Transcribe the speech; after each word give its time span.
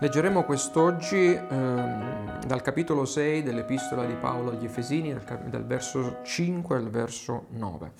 Leggeremo 0.00 0.44
quest'oggi 0.44 1.34
ehm, 1.34 2.44
dal 2.46 2.62
capitolo 2.62 3.04
6 3.04 3.42
dell'Epistola 3.42 4.06
di 4.06 4.14
Paolo 4.14 4.52
agli 4.52 4.64
Efesini, 4.64 5.12
dal, 5.12 5.48
dal 5.48 5.66
verso 5.66 6.20
5 6.22 6.76
al 6.76 6.88
verso 6.88 7.46
9. 7.50 7.92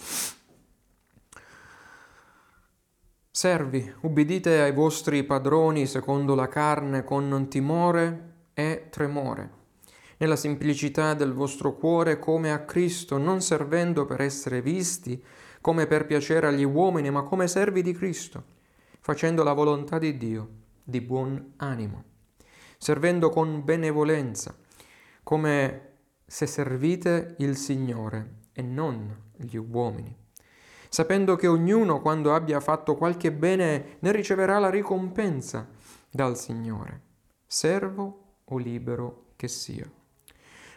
Servi, 3.29 3.93
ubbidite 4.03 4.61
ai 4.61 4.73
vostri 4.73 5.25
padroni 5.25 5.87
secondo 5.87 6.37
la 6.37 6.47
carne 6.47 7.03
con 7.03 7.49
timore 7.49 8.35
e 8.55 8.87
tremore, 8.91 9.51
nella 10.19 10.37
semplicità 10.37 11.15
del 11.15 11.33
vostro 11.33 11.75
cuore 11.75 12.21
come 12.21 12.53
a 12.53 12.61
Cristo, 12.61 13.19
non 13.19 13.41
servendo 13.41 14.07
per 14.07 14.21
essere 14.21 14.63
visti 14.63 15.21
come 15.61 15.89
per 15.89 16.07
piacere 16.07 16.47
agli 16.47 16.65
uomini, 16.65 17.11
ma 17.11 17.23
come 17.25 17.49
servi 17.49 17.83
di 17.83 17.93
Cristo, 17.93 18.45
facendo 19.01 19.43
la 19.43 19.53
volontà 19.53 19.99
di 19.99 20.17
Dio 20.17 20.67
di 20.89 21.03
buon 21.03 21.53
animo, 21.57 22.03
servendo 22.79 23.29
con 23.29 23.63
benevolenza, 23.63 24.57
come 25.23 25.97
se 26.25 26.47
servite 26.47 27.35
il 27.41 27.59
Signore 27.59 28.37
e 28.55 28.63
non 28.63 29.15
gli 29.37 29.57
uomini, 29.57 30.17
sapendo 30.89 31.37
che 31.37 31.47
ognuno 31.47 32.01
quando 32.01 32.35
abbia 32.35 32.59
fatto 32.61 32.97
qualche 32.97 33.33
bene 33.33 33.97
ne 33.99 34.13
riceverà 34.13 34.59
la 34.59 34.71
ricompensa 34.71 35.69
dal 36.11 36.39
Signore, 36.39 37.03
servo 37.47 38.37
o 38.45 38.57
libero 38.57 39.33
che 39.37 39.49
sia. 39.49 39.87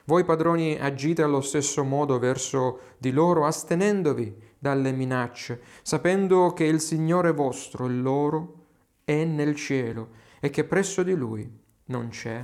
Voi 0.03 0.25
padroni 0.25 0.77
agite 0.77 1.21
allo 1.21 1.39
stesso 1.39 1.85
modo 1.85 2.20
verso 2.20 2.95
di 2.98 3.12
loro, 3.12 3.45
astenendovi 3.45 4.35
dalle 4.59 4.91
minacce, 4.91 5.62
sapendo 5.84 6.51
che 6.51 6.65
il 6.65 6.82
Signore 6.82 7.32
vostro, 7.32 7.85
il 7.85 8.01
loro, 8.01 8.60
è 9.04 9.24
nel 9.24 9.55
cielo 9.55 10.10
e 10.40 10.49
che 10.49 10.63
presso 10.63 11.04
di 11.04 11.13
lui 11.13 11.49
non 11.85 12.10
c'è 12.10 12.40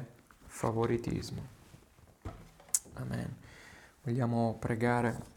favoritismo. 0.46 1.56
Amen. 2.94 3.36
Vogliamo 4.04 4.56
pregare. 4.60 5.36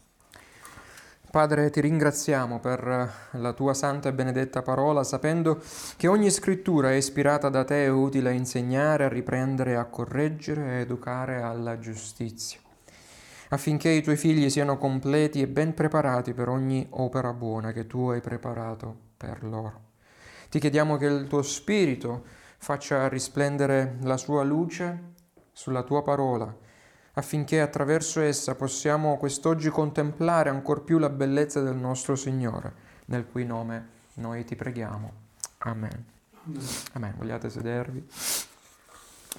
Padre, 1.31 1.69
ti 1.69 1.79
ringraziamo 1.79 2.59
per 2.59 3.29
la 3.31 3.53
tua 3.53 3.73
santa 3.73 4.09
e 4.09 4.13
benedetta 4.13 4.61
parola, 4.61 5.05
sapendo 5.05 5.61
che 5.95 6.07
ogni 6.07 6.29
scrittura 6.29 6.91
è 6.91 6.95
ispirata 6.95 7.47
da 7.47 7.63
te 7.63 7.85
e 7.85 7.89
utile 7.89 8.29
a 8.29 8.33
insegnare, 8.33 9.05
a 9.05 9.07
riprendere, 9.09 9.77
a 9.77 9.85
correggere 9.85 10.71
e 10.71 10.79
educare 10.81 11.41
alla 11.41 11.79
giustizia, 11.79 12.59
affinché 13.49 13.89
i 13.89 14.01
tuoi 14.01 14.17
figli 14.17 14.49
siano 14.49 14.77
completi 14.77 15.41
e 15.41 15.47
ben 15.47 15.73
preparati 15.73 16.33
per 16.33 16.49
ogni 16.49 16.85
opera 16.89 17.31
buona 17.31 17.71
che 17.71 17.87
tu 17.87 18.09
hai 18.09 18.19
preparato 18.19 18.93
per 19.15 19.43
loro. 19.43 19.90
Ti 20.51 20.59
chiediamo 20.59 20.97
che 20.97 21.05
il 21.05 21.27
tuo 21.27 21.43
Spirito 21.43 22.25
faccia 22.57 23.07
risplendere 23.07 23.95
la 24.01 24.17
sua 24.17 24.43
luce 24.43 25.13
sulla 25.53 25.81
tua 25.83 26.03
parola, 26.03 26.53
affinché 27.13 27.61
attraverso 27.61 28.19
essa 28.19 28.53
possiamo 28.55 29.15
quest'oggi 29.15 29.69
contemplare 29.69 30.49
ancor 30.49 30.83
più 30.83 30.97
la 30.97 31.07
bellezza 31.07 31.61
del 31.61 31.77
nostro 31.77 32.17
Signore, 32.17 32.73
nel 33.05 33.27
cui 33.31 33.45
nome 33.45 33.87
noi 34.15 34.43
ti 34.43 34.57
preghiamo. 34.57 35.13
Amen. 35.59 36.05
Amen. 36.91 37.13
Vogliate 37.15 37.49
sedervi? 37.49 38.05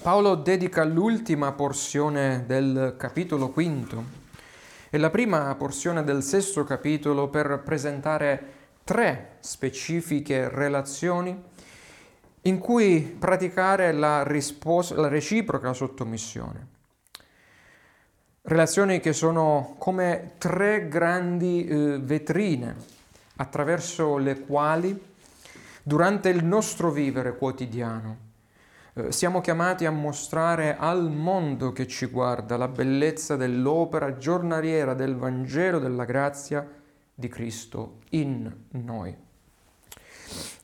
Paolo 0.00 0.34
dedica 0.36 0.82
l'ultima 0.82 1.52
porzione 1.52 2.44
del 2.46 2.94
capitolo 2.96 3.50
quinto 3.50 4.02
e 4.88 4.96
la 4.96 5.10
prima 5.10 5.54
porzione 5.56 6.04
del 6.04 6.22
sesto 6.22 6.64
capitolo 6.64 7.28
per 7.28 7.60
presentare 7.62 8.60
tre 8.84 9.36
specifiche 9.40 10.48
relazioni 10.48 11.50
in 12.42 12.58
cui 12.58 13.00
praticare 13.00 13.92
la, 13.92 14.22
rispos- 14.24 14.94
la 14.94 15.08
reciproca 15.08 15.72
sottomissione. 15.72 16.66
Relazioni 18.42 18.98
che 18.98 19.12
sono 19.12 19.76
come 19.78 20.32
tre 20.38 20.88
grandi 20.88 21.64
eh, 21.64 21.98
vetrine 22.00 22.74
attraverso 23.36 24.16
le 24.16 24.40
quali 24.40 25.10
durante 25.84 26.28
il 26.28 26.44
nostro 26.44 26.90
vivere 26.90 27.36
quotidiano 27.36 28.30
eh, 28.94 29.12
siamo 29.12 29.40
chiamati 29.40 29.86
a 29.86 29.90
mostrare 29.90 30.76
al 30.76 31.08
mondo 31.10 31.72
che 31.72 31.86
ci 31.86 32.06
guarda 32.06 32.56
la 32.56 32.68
bellezza 32.68 33.36
dell'opera 33.36 34.16
giornaliera 34.16 34.94
del 34.94 35.16
Vangelo 35.16 35.78
della 35.78 36.04
grazia 36.04 36.68
di 37.14 37.28
Cristo 37.28 37.98
in 38.10 38.52
noi. 38.70 39.16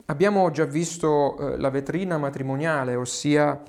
Abbiamo 0.07 0.51
già 0.51 0.65
visto 0.65 1.37
eh, 1.39 1.59
la 1.59 1.71
vetrina 1.71 2.17
matrimoniale, 2.17 2.95
ossia 2.95 3.63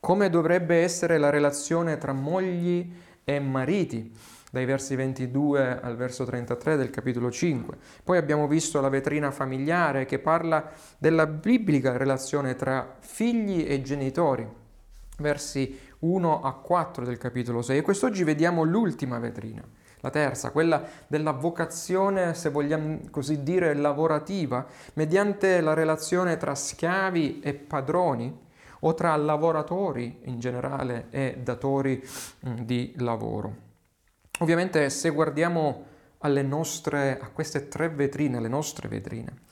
come 0.00 0.30
dovrebbe 0.30 0.82
essere 0.82 1.18
la 1.18 1.30
relazione 1.30 1.96
tra 1.98 2.12
mogli 2.12 2.92
e 3.24 3.40
mariti, 3.40 4.12
dai 4.50 4.64
versi 4.64 4.94
22 4.96 5.80
al 5.80 5.96
verso 5.96 6.24
33 6.24 6.76
del 6.76 6.90
capitolo 6.90 7.30
5. 7.30 7.76
Poi 8.04 8.16
abbiamo 8.16 8.46
visto 8.46 8.80
la 8.80 8.88
vetrina 8.88 9.30
familiare 9.30 10.04
che 10.04 10.18
parla 10.18 10.70
della 10.98 11.26
biblica 11.26 11.96
relazione 11.96 12.54
tra 12.54 12.96
figli 13.00 13.64
e 13.68 13.82
genitori, 13.82 14.46
versi 15.18 15.78
1 16.00 16.42
a 16.42 16.52
4 16.52 17.04
del 17.04 17.18
capitolo 17.18 17.60
6. 17.60 17.78
E 17.78 17.82
quest'oggi 17.82 18.24
vediamo 18.24 18.62
l'ultima 18.62 19.18
vetrina, 19.18 19.62
la 20.00 20.10
terza, 20.10 20.50
quella 20.50 20.84
della 21.06 21.32
vocazione, 21.32 22.34
se 22.34 22.50
vogliamo 22.50 23.00
così 23.10 23.42
dire, 23.42 23.74
lavorativa, 23.74 24.66
mediante 24.94 25.60
la 25.60 25.74
relazione 25.74 26.36
tra 26.36 26.54
schiavi 26.54 27.40
e 27.40 27.54
padroni 27.54 28.46
o 28.80 28.94
tra 28.94 29.16
lavoratori 29.16 30.20
in 30.24 30.38
generale 30.38 31.06
e 31.10 31.38
datori 31.42 32.02
mm, 32.46 32.54
di 32.60 32.94
lavoro. 32.98 33.66
Ovviamente 34.40 34.88
se 34.90 35.10
guardiamo 35.10 35.84
nostre, 36.42 37.18
a 37.20 37.28
queste 37.30 37.68
tre 37.68 37.88
vetrine, 37.88 38.36
alle 38.36 38.48
nostre 38.48 38.88
vetrine, 38.88 39.42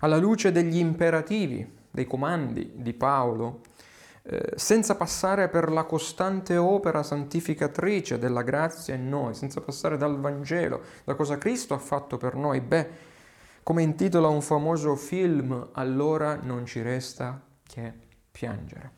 alla 0.00 0.18
luce 0.18 0.52
degli 0.52 0.76
imperativi, 0.76 1.74
dei 1.90 2.06
comandi 2.06 2.72
di 2.76 2.92
Paolo, 2.92 3.62
senza 4.54 4.96
passare 4.96 5.48
per 5.48 5.70
la 5.70 5.84
costante 5.84 6.56
opera 6.56 7.02
santificatrice 7.02 8.18
della 8.18 8.42
grazia 8.42 8.94
in 8.94 9.08
noi, 9.08 9.34
senza 9.34 9.60
passare 9.60 9.96
dal 9.96 10.18
Vangelo, 10.18 10.80
da 11.04 11.14
cosa 11.14 11.38
Cristo 11.38 11.74
ha 11.74 11.78
fatto 11.78 12.16
per 12.16 12.34
noi, 12.34 12.60
beh, 12.60 13.14
come 13.62 13.82
intitola 13.82 14.28
un 14.28 14.42
famoso 14.42 14.94
film, 14.96 15.70
allora 15.72 16.36
non 16.40 16.66
ci 16.66 16.82
resta 16.82 17.40
che 17.66 17.92
piangere. 18.30 18.90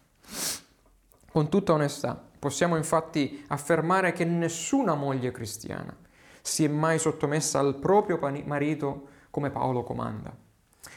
Con 1.31 1.49
tutta 1.49 1.73
onestà, 1.73 2.23
possiamo 2.39 2.77
infatti 2.77 3.45
affermare 3.49 4.13
che 4.13 4.25
nessuna 4.25 4.95
moglie 4.95 5.31
cristiana 5.31 5.95
si 6.43 6.65
è 6.65 6.69
mai 6.69 6.99
sottomessa 6.99 7.59
al 7.59 7.77
proprio 7.77 8.19
marito 8.45 9.09
come 9.31 9.51
Paolo 9.51 9.83
comanda. 9.85 10.35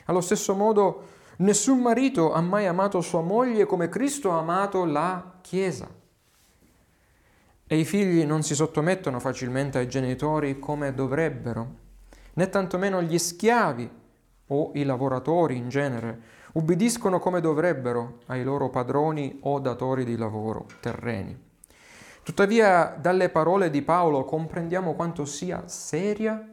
Allo 0.06 0.22
stesso 0.22 0.56
modo, 0.56 1.20
Nessun 1.41 1.79
marito 1.79 2.34
ha 2.34 2.40
mai 2.40 2.68
amato 2.68 3.02
sua 3.02 3.22
moglie 3.22 3.66
come 3.66 3.90
Cristo 3.90 4.31
ha 4.31 4.38
amato 4.38 4.85
la 4.85 5.40
Chiesa. 5.41 5.90
E 7.66 7.78
i 7.79 7.84
figli 7.84 8.24
non 8.25 8.44
si 8.44 8.53
sottomettono 8.53 9.19
facilmente 9.19 9.79
ai 9.79 9.88
genitori 9.88 10.59
come 10.59 10.94
dovrebbero, 10.94 11.75
né 12.34 12.47
tantomeno 12.47 13.02
gli 13.02 13.18
schiavi 13.18 13.90
o 14.47 14.72
i 14.75 14.84
lavoratori 14.84 15.57
in 15.57 15.69
genere 15.69 16.22
ubbidiscono 16.53 17.18
come 17.18 17.41
dovrebbero 17.41 18.19
ai 18.28 18.44
loro 18.44 18.69
padroni 18.69 19.40
o 19.41 19.59
datori 19.59 20.06
di 20.06 20.18
lavoro 20.18 20.68
terreni. 20.79 21.35
Tuttavia, 22.22 22.96
dalle 23.02 23.29
parole 23.29 23.72
di 23.72 23.81
Paolo 23.81 24.25
comprendiamo 24.25 24.94
quanto 24.94 25.26
sia 25.26 25.67
seria 25.67 26.52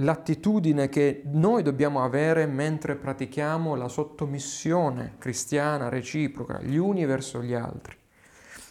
l'attitudine 0.00 0.88
che 0.88 1.22
noi 1.26 1.62
dobbiamo 1.62 2.02
avere 2.02 2.46
mentre 2.46 2.96
pratichiamo 2.96 3.74
la 3.74 3.88
sottomissione 3.88 5.14
cristiana 5.18 5.88
reciproca 5.88 6.60
gli 6.60 6.76
uni 6.76 7.04
verso 7.04 7.42
gli 7.42 7.54
altri. 7.54 7.96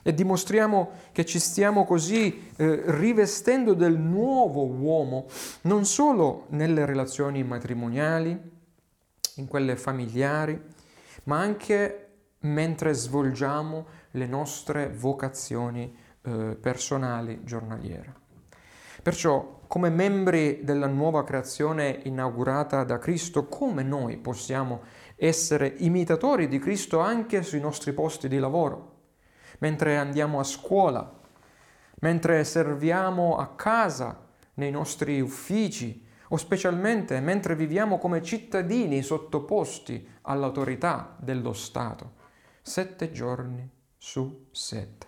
E 0.01 0.13
dimostriamo 0.13 0.91
che 1.11 1.25
ci 1.25 1.39
stiamo 1.39 1.85
così 1.85 2.49
eh, 2.55 2.83
rivestendo 2.85 3.73
del 3.73 3.97
nuovo 3.97 4.65
uomo, 4.65 5.25
non 5.61 5.85
solo 5.85 6.45
nelle 6.49 6.85
relazioni 6.85 7.43
matrimoniali, 7.43 8.57
in 9.35 9.47
quelle 9.47 9.75
familiari, 9.75 10.59
ma 11.25 11.39
anche 11.39 12.07
mentre 12.39 12.93
svolgiamo 12.93 13.85
le 14.11 14.25
nostre 14.25 14.89
vocazioni 14.89 15.95
eh, 16.21 16.57
personali 16.59 17.41
giornaliere. 17.43 18.13
Perciò 19.01 19.58
come 19.69 19.91
membri 19.91 20.61
della 20.63 20.87
nuova 20.87 21.23
creazione 21.23 21.99
inaugurata 22.05 22.83
da 22.83 22.97
Cristo, 22.97 23.45
come 23.45 23.83
noi 23.83 24.17
possiamo 24.17 24.81
essere 25.15 25.75
imitatori 25.77 26.47
di 26.47 26.57
Cristo 26.57 27.01
anche 27.01 27.43
sui 27.43 27.59
nostri 27.59 27.93
posti 27.93 28.27
di 28.27 28.39
lavoro, 28.39 28.95
mentre 29.59 29.95
andiamo 29.95 30.39
a 30.39 30.43
scuola, 30.43 31.19
mentre 31.99 32.43
serviamo 32.45 33.37
a 33.37 33.49
casa, 33.49 34.25
nei 34.55 34.71
nostri 34.71 35.21
uffici 35.21 36.03
o 36.29 36.37
specialmente 36.37 37.19
mentre 37.19 37.55
viviamo 37.55 37.99
come 37.99 38.23
cittadini 38.23 39.03
sottoposti 39.03 40.15
all'autorità 40.23 41.15
dello 41.19 41.53
Stato, 41.53 42.13
sette 42.63 43.11
giorni 43.11 43.69
su 43.95 44.47
sette. 44.49 45.05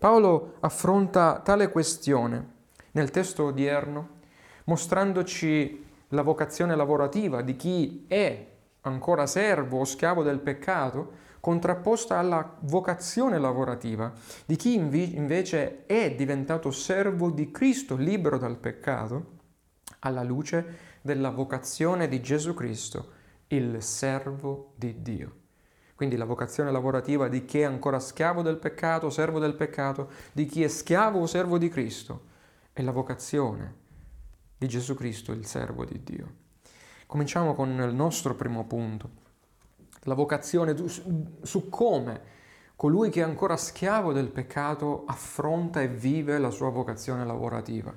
Paolo 0.00 0.54
affronta 0.58 1.40
tale 1.44 1.70
questione 1.70 2.56
nel 2.98 3.10
testo 3.12 3.44
odierno 3.44 4.16
mostrandoci 4.64 5.86
la 6.08 6.22
vocazione 6.22 6.74
lavorativa 6.74 7.42
di 7.42 7.54
chi 7.54 8.04
è 8.08 8.46
ancora 8.80 9.26
servo 9.26 9.78
o 9.78 9.84
schiavo 9.84 10.24
del 10.24 10.40
peccato, 10.40 11.26
contrapposta 11.38 12.18
alla 12.18 12.56
vocazione 12.62 13.38
lavorativa 13.38 14.12
di 14.44 14.56
chi 14.56 14.74
invece 14.74 15.86
è 15.86 16.12
diventato 16.14 16.72
servo 16.72 17.30
di 17.30 17.52
Cristo, 17.52 17.94
libero 17.94 18.36
dal 18.36 18.56
peccato, 18.56 19.36
alla 20.00 20.24
luce 20.24 20.86
della 21.00 21.30
vocazione 21.30 22.08
di 22.08 22.20
Gesù 22.20 22.52
Cristo, 22.52 23.12
il 23.48 23.80
servo 23.80 24.72
di 24.74 25.02
Dio. 25.02 25.32
Quindi 25.94 26.16
la 26.16 26.24
vocazione 26.24 26.72
lavorativa 26.72 27.28
di 27.28 27.44
chi 27.44 27.60
è 27.60 27.64
ancora 27.64 28.00
schiavo 28.00 28.42
del 28.42 28.56
peccato, 28.56 29.08
servo 29.08 29.38
del 29.38 29.54
peccato, 29.54 30.10
di 30.32 30.46
chi 30.46 30.64
è 30.64 30.68
schiavo 30.68 31.20
o 31.20 31.26
servo 31.26 31.58
di 31.58 31.68
Cristo, 31.68 32.27
è 32.78 32.82
la 32.82 32.92
vocazione 32.92 33.74
di 34.56 34.68
Gesù 34.68 34.94
Cristo, 34.94 35.32
il 35.32 35.44
servo 35.46 35.84
di 35.84 36.00
Dio. 36.04 36.34
Cominciamo 37.06 37.52
con 37.52 37.70
il 37.70 37.92
nostro 37.92 38.36
primo 38.36 38.66
punto, 38.66 39.10
la 40.02 40.14
vocazione 40.14 40.76
su 41.42 41.68
come 41.68 42.36
colui 42.76 43.10
che 43.10 43.20
è 43.20 43.24
ancora 43.24 43.56
schiavo 43.56 44.12
del 44.12 44.28
peccato 44.28 45.02
affronta 45.06 45.80
e 45.80 45.88
vive 45.88 46.38
la 46.38 46.50
sua 46.50 46.70
vocazione 46.70 47.24
lavorativa. 47.24 47.92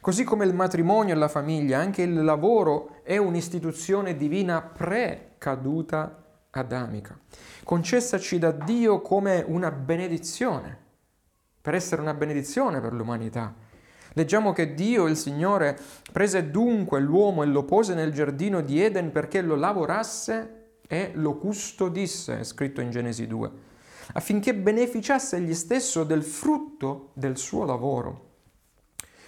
Così 0.00 0.24
come 0.24 0.44
il 0.44 0.54
matrimonio 0.54 1.14
e 1.14 1.16
la 1.16 1.28
famiglia, 1.28 1.78
anche 1.78 2.02
il 2.02 2.24
lavoro 2.24 3.04
è 3.04 3.18
un'istituzione 3.18 4.16
divina 4.16 4.60
pre-caduta 4.62 6.24
adamica, 6.50 7.16
concessaci 7.62 8.40
da 8.40 8.50
Dio 8.50 9.00
come 9.00 9.44
una 9.46 9.70
benedizione, 9.70 10.76
per 11.60 11.74
essere 11.74 12.00
una 12.00 12.14
benedizione 12.14 12.80
per 12.80 12.92
l'umanità. 12.92 13.66
Leggiamo 14.14 14.52
che 14.52 14.74
Dio, 14.74 15.06
il 15.06 15.16
Signore, 15.16 15.78
prese 16.12 16.50
dunque 16.50 17.00
l'uomo 17.00 17.42
e 17.42 17.46
lo 17.46 17.64
pose 17.64 17.94
nel 17.94 18.12
giardino 18.12 18.60
di 18.60 18.82
Eden 18.82 19.12
perché 19.12 19.40
lo 19.42 19.54
lavorasse 19.54 20.54
e 20.86 21.10
lo 21.14 21.36
custodisse, 21.36 22.40
è 22.40 22.44
scritto 22.44 22.80
in 22.80 22.90
Genesi 22.90 23.26
2, 23.26 23.50
affinché 24.14 24.54
beneficiasse 24.54 25.36
egli 25.36 25.54
stesso 25.54 26.04
del 26.04 26.22
frutto 26.22 27.10
del 27.14 27.36
suo 27.36 27.64
lavoro. 27.64 28.26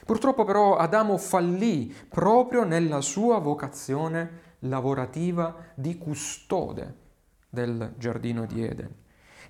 Purtroppo 0.06 0.44
però 0.44 0.76
Adamo 0.76 1.18
fallì 1.18 1.94
proprio 2.08 2.64
nella 2.64 3.00
sua 3.00 3.38
vocazione 3.38 4.48
lavorativa 4.60 5.54
di 5.74 5.96
custode 5.98 6.94
del 7.48 7.92
giardino 7.96 8.46
di 8.46 8.64
Eden. 8.64 8.94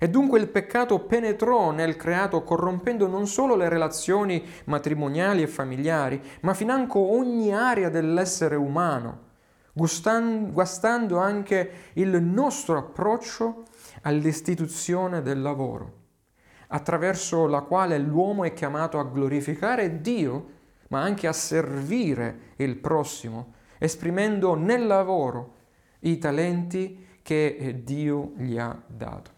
E 0.03 0.09
dunque 0.09 0.39
il 0.39 0.47
peccato 0.47 0.97
penetrò 1.01 1.69
nel 1.69 1.95
creato 1.95 2.41
corrompendo 2.41 3.05
non 3.05 3.27
solo 3.27 3.55
le 3.55 3.69
relazioni 3.69 4.43
matrimoniali 4.63 5.43
e 5.43 5.47
familiari, 5.47 6.19
ma 6.41 6.55
financo 6.55 6.97
ogni 6.97 7.53
area 7.53 7.87
dell'essere 7.89 8.55
umano, 8.55 9.19
guastando 9.73 11.19
anche 11.19 11.71
il 11.93 12.19
nostro 12.19 12.79
approccio 12.79 13.65
all'istituzione 14.01 15.21
del 15.21 15.39
lavoro, 15.39 15.99
attraverso 16.69 17.45
la 17.45 17.61
quale 17.61 17.99
l'uomo 17.99 18.43
è 18.43 18.53
chiamato 18.53 18.97
a 18.97 19.03
glorificare 19.03 20.01
Dio, 20.01 20.49
ma 20.87 21.01
anche 21.01 21.27
a 21.27 21.33
servire 21.33 22.53
il 22.55 22.75
prossimo, 22.77 23.53
esprimendo 23.77 24.55
nel 24.55 24.87
lavoro 24.87 25.53
i 25.99 26.17
talenti 26.17 27.19
che 27.21 27.81
Dio 27.83 28.31
gli 28.37 28.57
ha 28.57 28.75
dato. 28.87 29.30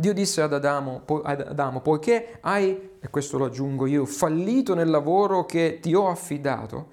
Dio 0.00 0.12
disse 0.12 0.42
ad 0.42 0.52
Adamo, 0.52 1.02
ad 1.24 1.40
Adamo, 1.40 1.80
poiché 1.80 2.38
hai, 2.42 2.90
e 3.00 3.10
questo 3.10 3.36
lo 3.36 3.46
aggiungo 3.46 3.84
io, 3.84 4.04
fallito 4.04 4.76
nel 4.76 4.90
lavoro 4.90 5.44
che 5.44 5.80
ti 5.82 5.92
ho 5.92 6.08
affidato, 6.08 6.92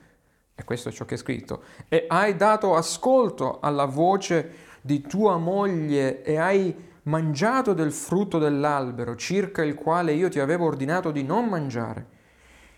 e 0.56 0.64
questo 0.64 0.90
è 0.90 0.92
ciò 0.92 1.06
che 1.06 1.14
è 1.14 1.18
scritto, 1.20 1.62
e 1.88 2.06
hai 2.08 2.36
dato 2.36 2.76
ascolto 2.76 3.60
alla 3.60 3.86
voce 3.86 4.54
di 4.82 5.02
tua 5.02 5.38
moglie 5.38 6.24
e 6.24 6.38
hai 6.38 6.76
mangiato 7.04 7.74
del 7.74 7.92
frutto 7.92 8.40
dell'albero 8.40 9.16
circa 9.16 9.64
il 9.64 9.76
quale 9.76 10.14
io 10.14 10.28
ti 10.28 10.40
avevo 10.40 10.66
ordinato 10.66 11.12
di 11.12 11.22
non 11.22 11.48
mangiare, 11.48 12.08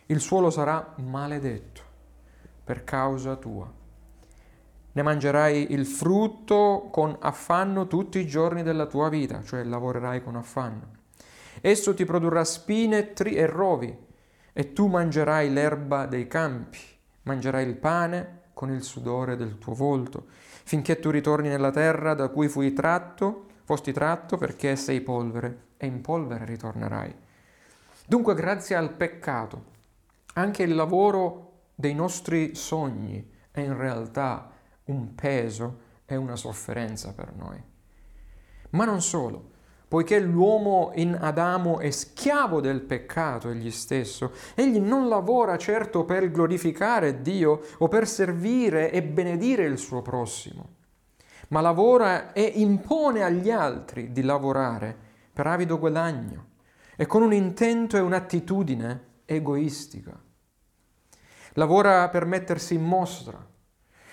il 0.07 0.19
suolo 0.19 0.49
sarà 0.49 0.93
maledetto 0.97 1.81
per 2.65 2.83
causa 2.83 3.37
tua 3.37 3.76
ne 4.97 5.03
mangerai 5.03 5.73
il 5.73 5.85
frutto 5.85 6.87
con 6.91 7.15
affanno 7.19 7.85
tutti 7.85 8.17
i 8.17 8.25
giorni 8.25 8.63
della 8.63 8.87
tua 8.87 9.09
vita, 9.09 9.43
cioè 9.43 9.63
lavorerai 9.63 10.23
con 10.23 10.35
affanno. 10.35 10.95
Esso 11.61 11.93
ti 11.93 12.03
produrrà 12.03 12.43
spine 12.43 13.13
e 13.13 13.45
rovi, 13.45 13.95
e 14.51 14.73
tu 14.73 14.87
mangerai 14.87 15.53
l'erba 15.53 16.07
dei 16.07 16.27
campi, 16.27 16.79
mangerai 17.21 17.67
il 17.67 17.75
pane 17.75 18.39
con 18.53 18.71
il 18.71 18.81
sudore 18.81 19.35
del 19.35 19.59
tuo 19.59 19.75
volto, 19.75 20.25
finché 20.63 20.99
tu 20.99 21.11
ritorni 21.11 21.47
nella 21.47 21.69
terra 21.69 22.15
da 22.15 22.29
cui 22.29 22.47
fui 22.47 22.73
tratto, 22.73 23.45
fosti 23.65 23.93
tratto 23.93 24.35
perché 24.37 24.75
sei 24.75 25.01
polvere, 25.01 25.65
e 25.77 25.85
in 25.85 26.01
polvere 26.01 26.43
ritornerai. 26.45 27.13
Dunque, 28.07 28.33
grazie 28.33 28.75
al 28.75 28.93
peccato, 28.93 29.63
anche 30.33 30.63
il 30.63 30.73
lavoro 30.73 31.51
dei 31.75 31.93
nostri 31.93 32.55
sogni 32.55 33.23
è 33.51 33.59
in 33.59 33.77
realtà 33.77 34.55
un 34.87 35.15
peso 35.15 35.85
e 36.05 36.15
una 36.15 36.35
sofferenza 36.35 37.13
per 37.13 37.33
noi. 37.33 37.61
Ma 38.71 38.85
non 38.85 39.01
solo, 39.01 39.51
poiché 39.87 40.19
l'uomo 40.19 40.91
in 40.95 41.17
Adamo 41.19 41.79
è 41.79 41.89
schiavo 41.89 42.59
del 42.59 42.81
peccato 42.81 43.49
egli 43.49 43.71
stesso, 43.71 44.33
egli 44.53 44.79
non 44.79 45.07
lavora 45.07 45.57
certo 45.57 46.03
per 46.03 46.29
glorificare 46.29 47.21
Dio 47.21 47.61
o 47.77 47.87
per 47.87 48.07
servire 48.07 48.91
e 48.91 49.01
benedire 49.01 49.63
il 49.63 49.77
suo 49.77 50.01
prossimo, 50.01 50.75
ma 51.49 51.61
lavora 51.61 52.33
e 52.33 52.43
impone 52.55 53.23
agli 53.23 53.49
altri 53.49 54.11
di 54.11 54.21
lavorare 54.23 54.95
per 55.31 55.47
avido 55.47 55.79
guadagno 55.79 56.45
e 56.97 57.05
con 57.05 57.21
un 57.21 57.31
intento 57.31 57.95
e 57.95 58.01
un'attitudine 58.01 59.05
egoistica. 59.25 60.19
Lavora 61.53 62.09
per 62.09 62.25
mettersi 62.25 62.73
in 62.73 62.83
mostra, 62.83 63.55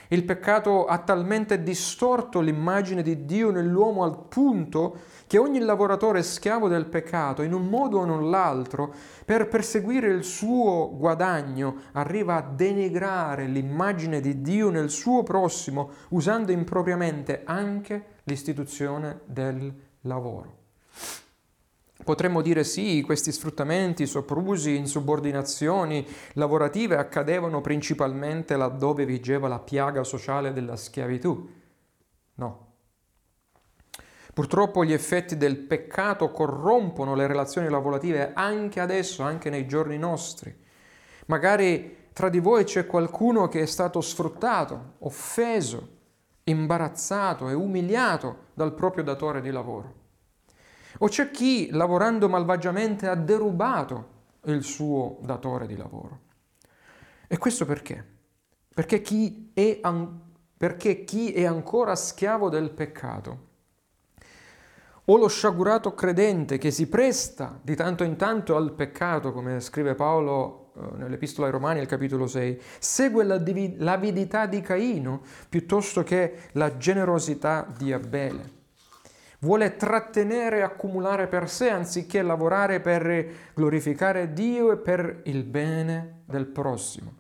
il 0.09 0.25
peccato 0.25 0.85
ha 0.87 0.99
talmente 0.99 1.63
distorto 1.63 2.41
l'immagine 2.41 3.03
di 3.03 3.25
Dio 3.25 3.51
nell'uomo 3.51 4.05
al 4.05 4.27
punto 4.29 4.97
che 5.27 5.39
ogni 5.39 5.59
lavoratore 5.61 6.23
schiavo 6.23 6.69
del 6.69 6.87
peccato, 6.87 7.43
in 7.43 7.53
un 7.53 7.69
modo 7.69 7.99
o 7.99 8.05
nell'altro, 8.05 8.95
per 9.25 9.49
perseguire 9.49 10.09
il 10.09 10.25
suo 10.25 10.91
guadagno, 10.95 11.77
arriva 11.93 12.37
a 12.37 12.43
denigrare 12.43 13.47
l'immagine 13.47 14.21
di 14.21 14.43
Dio 14.43 14.71
nel 14.71 14.91
suo 14.91 15.23
prossimo, 15.23 15.91
usando 16.11 16.53
impropriamente 16.53 17.43
anche 17.45 18.05
l'istituzione 18.25 19.21
del 19.27 19.73
lavoro. 20.03 20.64
Potremmo 22.05 22.43
dire 22.43 22.65
sì, 22.65 23.01
questi 23.01 23.33
sfruttamenti, 23.33 24.07
soprusi, 24.07 24.77
insubordinazioni 24.77 26.07
lavorative 26.35 26.99
accadevano 26.99 27.63
principalmente 27.63 28.57
laddove 28.57 29.07
vigeva 29.07 29.49
la 29.49 29.59
piaga 29.59 30.05
sociale 30.05 30.53
della 30.53 30.77
schiavitù. 30.77 31.49
No. 32.35 32.73
Purtroppo 34.35 34.85
gli 34.85 34.93
effetti 34.93 35.39
del 35.39 35.57
peccato 35.57 36.31
corrompono 36.31 37.15
le 37.15 37.27
relazioni 37.27 37.71
lavorative 37.71 38.33
anche 38.35 38.81
adesso, 38.81 39.23
anche 39.23 39.49
nei 39.49 39.67
giorni 39.67 39.97
nostri. 39.97 40.55
Magari 41.27 42.09
tra 42.13 42.29
di 42.29 42.39
voi 42.39 42.65
c'è 42.65 42.85
qualcuno 42.85 43.49
che 43.49 43.63
è 43.63 43.67
stato 43.67 44.03
sfruttato, 44.03 44.97
offeso, 44.99 45.89
imbarazzato 46.45 47.49
e 47.49 47.55
umiliato 47.55 48.49
dal 48.53 48.75
proprio 48.75 49.05
datore 49.05 49.41
di 49.41 49.51
lavoro. 49.51 50.03
O 50.99 51.09
c'è 51.09 51.31
chi, 51.31 51.71
lavorando 51.71 52.29
malvagiamente, 52.29 53.09
ha 53.09 53.15
derubato 53.15 54.13
il 54.45 54.63
suo 54.63 55.19
datore 55.23 55.67
di 55.67 55.77
lavoro. 55.77 56.21
E 57.27 57.39
questo 57.39 57.65
perché? 57.65 58.13
Perché 58.75 59.01
chi 59.01 59.51
è, 59.55 59.79
an- 59.83 60.21
perché 60.57 61.05
chi 61.05 61.33
è 61.33 61.45
ancora 61.45 61.95
schiavo 61.95 62.49
del 62.49 62.71
peccato 62.71 63.53
o 65.07 65.17
lo 65.19 65.29
sciagurato 65.29 65.95
credente 65.95 66.57
che 66.59 66.71
si 66.71 66.89
presta 66.89 67.59
di 67.63 67.75
tanto 67.75 68.05
in 68.05 68.17
tanto 68.17 68.57
al 68.57 68.73
peccato, 68.73 69.33
come 69.33 69.61
scrive 69.61 69.95
Paolo 69.95 70.73
eh, 70.77 70.97
nell'Epistola 70.97 71.47
ai 71.47 71.53
Romani, 71.53 71.81
al 71.81 71.87
capitolo 71.87 72.27
6, 72.27 72.61
segue 72.79 73.25
l'avidità 73.25 74.47
di 74.47 74.61
Caino 74.63 75.23
piuttosto 75.49 76.03
che 76.03 76.49
la 76.53 76.77
generosità 76.79 77.67
di 77.77 77.93
Abele 77.93 78.63
vuole 79.45 79.77
trattenere 79.77 80.59
e 80.59 80.63
accumulare 80.63 81.27
per 81.27 81.51
sé 81.51 81.69
anziché 81.69 82.23
lavorare 82.23 82.81
per 82.81 83.27
glorificare 83.55 84.33
Dio 84.33 84.73
e 84.73 84.79
per 84.79 85.21
il 85.25 85.45
bene 85.45 86.23
del 86.25 86.47
prossimo. 86.47 87.13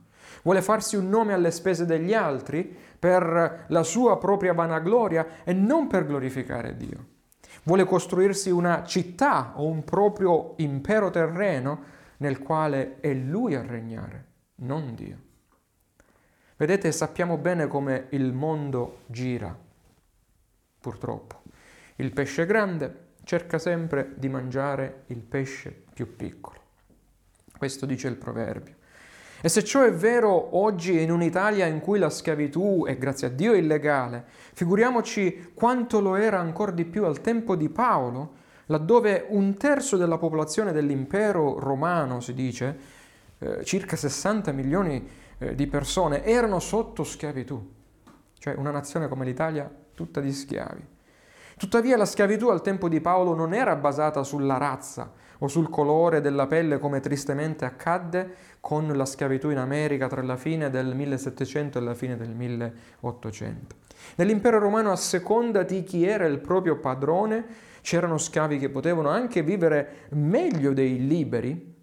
Vuole 0.43 0.63
farsi 0.63 0.97
un 0.97 1.11
nome 1.11 1.35
alle 1.35 1.51
spese 1.51 1.85
degli 1.85 2.15
altri 2.15 2.75
per 2.99 3.67
la 3.69 3.83
sua 3.83 4.19
propria 4.19 4.55
vanagloria 4.55 5.45
e 5.45 5.53
non 5.53 5.87
per 5.87 6.07
glorificare 6.07 6.77
Dio. 6.77 7.13
vuole 7.65 7.85
costruirsi 7.85 8.51
una 8.51 8.85
città 8.85 9.53
o 9.57 9.67
un 9.67 9.85
proprio 9.85 10.55
impero 10.57 11.11
terreno 11.11 11.93
nel 12.19 12.39
quale 12.39 13.01
è 13.01 13.13
lui 13.13 13.55
a 13.55 13.63
regnare, 13.63 14.27
non 14.57 14.95
Dio. 14.95 15.19
Vedete, 16.57 16.91
sappiamo 16.93 17.37
bene 17.37 17.67
come 17.67 18.07
il 18.11 18.33
mondo 18.33 19.01
gira, 19.07 19.55
purtroppo. 20.81 21.44
Il 21.97 22.13
pesce 22.13 22.45
grande 22.45 23.03
cerca 23.25 23.59
sempre 23.59 24.15
di 24.17 24.29
mangiare 24.29 25.05
il 25.07 25.21
pesce 25.21 25.85
più 25.95 26.17
piccolo. 26.17 26.59
Questo 27.57 27.87
dice 27.87 28.09
il 28.09 28.17
proverbio. 28.17 28.75
E 29.41 29.49
se 29.49 29.63
ciò 29.63 29.85
è 29.85 29.93
vero 29.93 30.57
oggi 30.57 31.03
in 31.03 31.13
un'Italia 31.13 31.67
in 31.67 31.81
cui 31.81 31.99
la 31.99 32.11
schiavitù 32.11 32.85
è 32.87 32.97
grazie 32.97 33.27
a 33.27 33.31
Dio 33.31 33.53
illegale, 33.53 34.25
figuriamoci 34.55 35.53
quanto 35.55 36.01
lo 36.01 36.17
era 36.17 36.41
ancora 36.41 36.73
di 36.73 36.85
più 36.85 37.05
al 37.05 37.21
tempo 37.21 37.55
di 37.55 37.69
Paolo, 37.69 38.37
laddove 38.67 39.27
un 39.29 39.57
terzo 39.57 39.97
della 39.97 40.19
popolazione 40.19 40.73
dell'impero 40.73 41.59
romano, 41.59 42.21
si 42.21 42.35
dice, 42.35 42.79
eh, 43.39 43.65
circa 43.65 43.97
60 43.97 44.51
milioni 44.53 45.07
eh, 45.39 45.55
di 45.55 45.67
persone, 45.67 46.25
erano 46.25 46.59
sotto 46.59 47.05
schiavitù, 47.05 47.71
cioè 48.39 48.55
una 48.55 48.71
nazione 48.71 49.09
come 49.09 49.25
l'Italia 49.25 49.71
tutta 49.95 50.21
di 50.21 50.33
schiavi. 50.33 50.94
Tuttavia 51.57 51.97
la 51.97 52.05
schiavitù 52.05 52.49
al 52.49 52.63
tempo 52.63 52.89
di 52.89 53.01
Paolo 53.01 53.35
non 53.35 53.55
era 53.55 53.77
basata 53.77 54.23
sulla 54.25 54.59
razza 54.59 55.13
o 55.39 55.49
sul 55.49 55.69
colore 55.69 56.21
della 56.21 56.47
pelle 56.47 56.79
come 56.79 57.01
tristemente 57.01 57.65
accadde 57.65 58.35
con 58.61 58.89
la 58.89 59.05
schiavitù 59.05 59.51
in 59.51 59.59
America 59.59 60.09
tra 60.09 60.23
la 60.23 60.37
fine 60.37 60.71
del 60.71 60.95
1700 60.95 61.79
e 61.79 61.81
la 61.83 61.95
fine 61.95 62.17
del 62.17 62.31
1800. 62.31 63.77
Nell'impero 64.17 64.59
romano 64.59 64.91
a 64.91 64.97
seconda 64.97 65.63
di 65.63 65.83
chi 65.85 66.05
era 66.05 66.27
il 66.27 66.41
proprio 66.41 66.79
padrone 66.79 67.45
c'erano 67.83 68.19
schiavi 68.19 68.59
che 68.59 68.71
potevano 68.71 69.11
anche 69.11 69.43
vivere 69.43 70.07
meglio 70.11 70.73
dei 70.73 71.07
liberi 71.07 71.75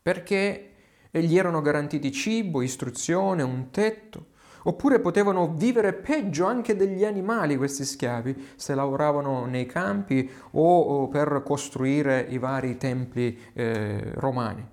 perché 0.00 0.70
gli 1.10 1.36
erano 1.36 1.60
garantiti 1.60 2.12
cibo, 2.12 2.62
istruzione, 2.62 3.42
un 3.42 3.70
tetto 3.70 4.26
Oppure 4.66 4.98
potevano 4.98 5.54
vivere 5.54 5.92
peggio 5.92 6.44
anche 6.44 6.74
degli 6.74 7.04
animali 7.04 7.56
questi 7.56 7.84
schiavi 7.84 8.54
se 8.56 8.74
lavoravano 8.74 9.46
nei 9.46 9.64
campi 9.64 10.28
o, 10.52 11.06
per 11.06 11.42
costruire 11.44 12.26
i 12.28 12.38
vari 12.38 12.76
templi 12.76 13.38
eh, 13.52 14.10
romani. 14.14 14.66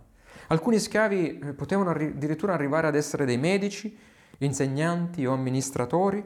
Alcuni 0.47 0.79
schiavi 0.79 1.37
eh, 1.37 1.53
potevano 1.53 1.91
addirittura 1.91 2.53
arrivare 2.53 2.87
ad 2.87 2.95
essere 2.95 3.25
dei 3.25 3.37
medici, 3.37 3.95
insegnanti 4.39 5.27
o 5.27 5.33
amministratori, 5.33 6.23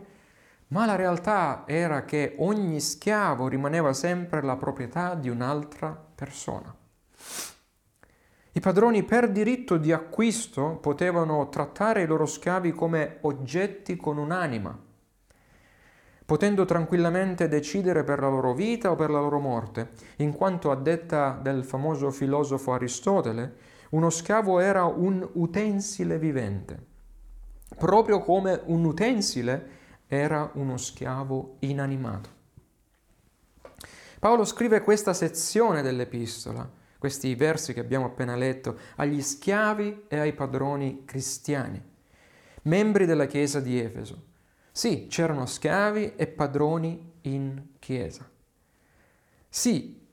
ma 0.70 0.86
la 0.86 0.96
realtà 0.96 1.64
era 1.68 2.06
che 2.06 2.36
ogni 2.38 2.80
schiavo 2.80 3.50
rimaneva 3.50 3.92
sempre 3.92 4.42
la 4.42 4.56
proprietà 4.56 5.14
di 5.14 5.28
un'altra 5.28 5.90
persona. 6.16 6.74
I 8.58 8.60
padroni 8.60 9.04
per 9.04 9.30
diritto 9.30 9.78
di 9.78 9.92
acquisto 9.92 10.80
potevano 10.82 11.48
trattare 11.48 12.02
i 12.02 12.08
loro 12.08 12.26
schiavi 12.26 12.72
come 12.72 13.20
oggetti 13.22 13.96
con 13.96 14.18
un'anima, 14.18 14.76
potendo 16.26 16.66
tranquillamente 16.66 17.48
decidere 17.50 18.04
per 18.04 18.20
la 18.20 18.30
loro 18.30 18.56
vita 18.56 18.90
o 18.90 18.96
per 18.96 19.12
la 19.12 19.20
loro 19.20 19.38
morte, 19.38 19.92
in 20.18 20.34
quanto 20.34 20.72
a 20.72 20.76
detta 20.76 21.40
del 21.40 21.64
famoso 21.64 22.10
filosofo 22.10 22.74
Aristotele, 22.74 23.58
uno 23.92 24.10
schiavo 24.10 24.58
era 24.58 24.86
un 24.86 25.30
utensile 25.34 26.18
vivente, 26.18 26.84
proprio 27.78 28.22
come 28.22 28.60
un 28.66 28.86
utensile 28.86 29.70
era 30.08 30.50
uno 30.56 30.78
schiavo 30.78 31.58
inanimato. 31.60 32.30
Paolo 34.18 34.46
scrive 34.46 34.82
questa 34.82 35.14
sezione 35.14 35.84
dell'epistola 35.84 36.77
questi 36.98 37.36
versi 37.36 37.74
che 37.74 37.80
abbiamo 37.80 38.06
appena 38.06 38.36
letto, 38.36 38.77
agli 38.96 39.22
schiavi 39.22 40.06
e 40.08 40.20
ai 40.20 40.34
padroni 40.34 41.04
cristiani, 41.06 41.82
membri 42.63 43.06
della 43.06 43.25
chiesa 43.25 43.60
di 43.60 43.80
Efeso. 43.80 44.24
Sì, 44.72 45.08
c'erano 45.10 45.46
schiavi 45.46 46.13
e 46.16 46.27
padroni 46.27 47.13
in 47.22 47.62
chiesa. 47.80 48.30
Sì, 49.50 50.06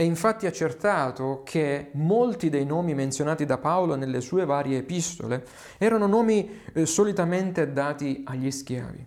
è 0.00 0.02
infatti 0.02 0.46
accertato 0.46 1.42
che 1.44 1.90
molti 1.92 2.48
dei 2.48 2.64
nomi 2.64 2.94
menzionati 2.94 3.44
da 3.44 3.58
Paolo 3.58 3.96
nelle 3.96 4.22
sue 4.22 4.46
varie 4.46 4.78
epistole 4.78 5.44
erano 5.76 6.06
nomi 6.06 6.62
eh, 6.72 6.86
solitamente 6.86 7.70
dati 7.70 8.24
agli 8.26 8.50
schiavi. 8.50 9.06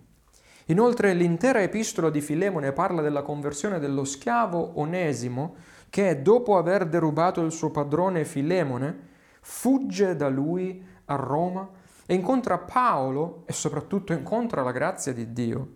Inoltre 0.66 1.12
l'intera 1.12 1.60
epistola 1.60 2.10
di 2.10 2.20
Filemone 2.20 2.72
parla 2.72 3.02
della 3.02 3.22
conversione 3.22 3.80
dello 3.80 4.04
schiavo 4.04 4.78
Onesimo 4.78 5.56
che 5.94 6.22
dopo 6.22 6.56
aver 6.56 6.88
derubato 6.88 7.40
il 7.40 7.52
suo 7.52 7.70
padrone 7.70 8.24
Filemone, 8.24 8.98
fugge 9.40 10.16
da 10.16 10.28
lui 10.28 10.84
a 11.04 11.14
Roma 11.14 11.70
e 12.04 12.14
incontra 12.14 12.58
Paolo 12.58 13.44
e 13.46 13.52
soprattutto 13.52 14.12
incontra 14.12 14.62
la 14.62 14.72
grazia 14.72 15.12
di 15.12 15.32
Dio. 15.32 15.74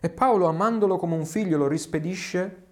E 0.00 0.08
Paolo, 0.08 0.46
amandolo 0.46 0.96
come 0.96 1.14
un 1.14 1.26
figlio, 1.26 1.58
lo 1.58 1.68
rispedisce, 1.68 2.64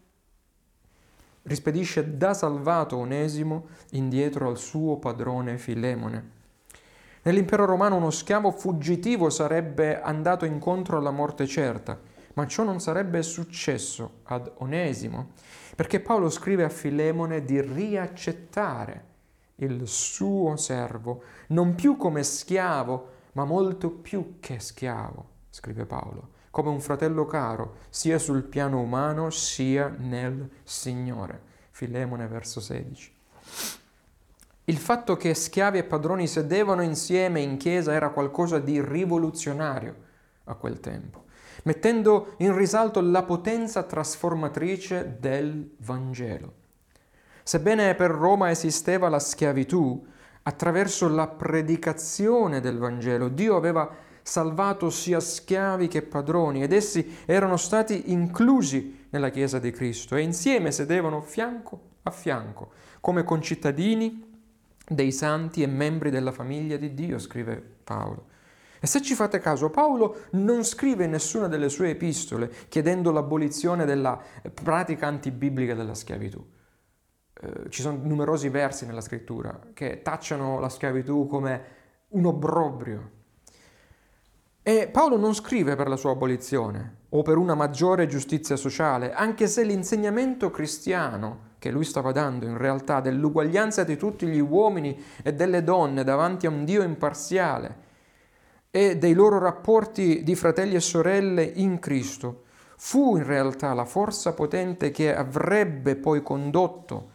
rispedisce 1.43 2.17
da 2.17 2.33
salvato 2.33 2.97
Onesimo 2.97 3.67
indietro 3.91 4.49
al 4.49 4.57
suo 4.57 4.97
padrone 4.97 5.59
Filemone. 5.59 6.31
Nell'impero 7.21 7.67
romano 7.67 7.97
uno 7.97 8.09
schiavo 8.09 8.51
fuggitivo 8.51 9.29
sarebbe 9.29 10.01
andato 10.01 10.47
incontro 10.47 10.97
alla 10.97 11.11
morte 11.11 11.47
certa, 11.47 12.01
ma 12.33 12.47
ciò 12.47 12.63
non 12.63 12.81
sarebbe 12.81 13.23
successo 13.23 14.21
ad 14.23 14.51
Onesimo, 14.61 15.33
perché 15.75 16.01
Paolo 16.01 16.29
scrive 16.29 16.65
a 16.65 16.69
Filemone 16.69 17.45
di 17.45 17.61
riaccettare 17.61 19.11
il 19.57 19.87
suo 19.87 20.57
servo, 20.57 21.23
non 21.49 21.75
più 21.75 21.97
come 21.97 22.23
schiavo, 22.23 23.11
ma 23.33 23.45
molto 23.45 23.91
più 23.91 24.37
che 24.41 24.59
schiavo, 24.59 25.29
scrive 25.51 25.87
Paolo, 25.87 26.31
come 26.51 26.69
un 26.69 26.81
fratello 26.81 27.25
caro, 27.25 27.77
sia 27.89 28.19
sul 28.19 28.43
piano 28.43 28.81
umano 28.81 29.31
sia 29.31 29.95
nel 29.97 30.49
Signore. 30.63 31.51
Filemone 31.71 32.27
verso 32.27 32.61
16. 32.61 33.15
Il 34.65 34.77
fatto 34.77 35.17
che 35.17 35.35
schiavi 35.35 35.79
e 35.79 35.85
padroni 35.85 36.27
sedevano 36.27 36.83
insieme 36.83 37.41
in 37.41 37.57
chiesa 37.57 37.93
era 37.93 38.11
qualcosa 38.11 38.59
di 38.59 38.81
rivoluzionario 38.81 39.97
a 40.45 40.55
quel 40.55 40.81
tempo 40.81 41.22
mettendo 41.63 42.35
in 42.39 42.57
risalto 42.57 43.01
la 43.01 43.23
potenza 43.23 43.83
trasformatrice 43.83 45.17
del 45.19 45.75
Vangelo. 45.79 46.61
Sebbene 47.43 47.95
per 47.95 48.11
Roma 48.11 48.51
esisteva 48.51 49.09
la 49.09 49.19
schiavitù, 49.19 50.07
attraverso 50.45 51.09
la 51.09 51.29
predicazione 51.29 52.61
del 52.61 52.79
Vangelo 52.79 53.29
Dio 53.29 53.57
aveva 53.57 53.89
salvato 54.23 54.91
sia 54.91 55.21
schiavi 55.21 55.89
che 55.89 56.03
padroni 56.03 56.63
ed 56.63 56.73
essi 56.73 57.19
erano 57.27 57.57
stati 57.57 58.13
inclusi 58.13 59.07
nella 59.11 59.31
Chiesa 59.31 59.59
di 59.59 59.71
Cristo 59.73 60.17
e 60.17 60.23
insieme 60.23 60.71
sedevano 60.71 61.21
fianco 61.21 61.91
a 62.05 62.11
fianco 62.11 62.73
come 63.01 63.25
concittadini 63.25 64.31
dei 64.87 65.13
santi 65.13 65.63
e 65.63 65.67
membri 65.67 66.11
della 66.11 66.33
famiglia 66.33 66.77
di 66.77 66.95
Dio, 66.95 67.19
scrive 67.19 67.63
Paolo. 67.85 68.31
E 68.85 68.89
se 68.89 69.01
ci 69.01 69.15
fate 69.15 69.39
caso, 69.39 69.71
Paolo 69.71 70.23
non 70.33 70.65
scrive 70.65 71.05
in 71.05 71.13
nessuna 71.13 71.47
delle 71.47 71.69
sue 71.69 71.91
epistole 71.91 72.51
chiedendo 72.67 73.13
l'abolizione 73.13 73.85
della 73.85 74.21
pratica 74.53 75.07
antibiblica 75.07 75.75
della 75.75 75.95
schiavitù. 75.95 76.45
Eh, 77.41 77.71
ci 77.71 77.81
sono 77.81 78.01
numerosi 78.03 78.49
versi 78.49 78.85
nella 78.85 79.01
scrittura 79.01 79.57
che 79.73 80.03
tacciano 80.03 80.59
la 80.59 80.69
schiavitù 80.69 81.29
come 81.29 81.65
un 82.09 82.27
obbrobrio. 82.27 83.11
E 84.65 84.89
Paolo 84.89 85.17
non 85.17 85.33
scrive 85.37 85.77
per 85.77 85.87
la 85.87 85.97
sua 85.97 86.11
abolizione 86.11 87.03
o 87.11 87.23
per 87.23 87.37
una 87.37 87.55
maggiore 87.55 88.09
giustizia 88.09 88.57
sociale, 88.57 89.13
anche 89.13 89.47
se 89.47 89.63
l'insegnamento 89.63 90.51
cristiano 90.51 91.51
che 91.61 91.71
lui 91.71 91.85
stava 91.85 92.11
dando 92.11 92.47
in 92.47 92.57
realtà 92.57 93.01
dell'uguaglianza 93.01 93.85
di 93.85 93.97
tutti 93.97 94.27
gli 94.27 94.41
uomini 94.41 95.01
e 95.23 95.33
delle 95.35 95.63
donne 95.63 96.03
davanti 96.03 96.47
a 96.47 96.51
un 96.51 96.65
Dio 96.65 96.83
imparziale, 96.83 97.91
e 98.75 98.97
dei 98.97 99.13
loro 99.13 99.39
rapporti 99.39 100.23
di 100.23 100.35
fratelli 100.35 100.75
e 100.77 100.81
sorelle 100.81 101.45
in 101.45 101.79
Cristo 101.79 102.45
fu 102.77 103.19
in 103.19 103.25
realtà 103.25 103.75
la 103.75 103.85
forza 103.85 104.33
potente 104.33 104.91
che 104.91 105.15
avrebbe 105.15 105.95
poi 105.95 106.23
condotto 106.23 107.11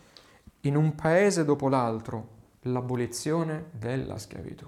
in 0.62 0.76
un 0.76 0.94
paese 0.94 1.44
dopo 1.44 1.68
l'altro 1.68 2.36
l'abolizione 2.62 3.70
della 3.72 4.20
schiavitù. 4.20 4.68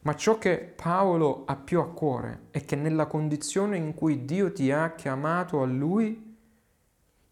Ma 0.00 0.16
ciò 0.16 0.38
che 0.38 0.56
Paolo 0.56 1.42
ha 1.44 1.56
più 1.56 1.80
a 1.80 1.92
cuore 1.92 2.46
è 2.50 2.64
che 2.64 2.74
nella 2.74 3.06
condizione 3.06 3.76
in 3.76 3.92
cui 3.92 4.24
Dio 4.24 4.50
ti 4.50 4.72
ha 4.72 4.94
chiamato 4.94 5.60
a 5.60 5.66
Lui, 5.66 6.36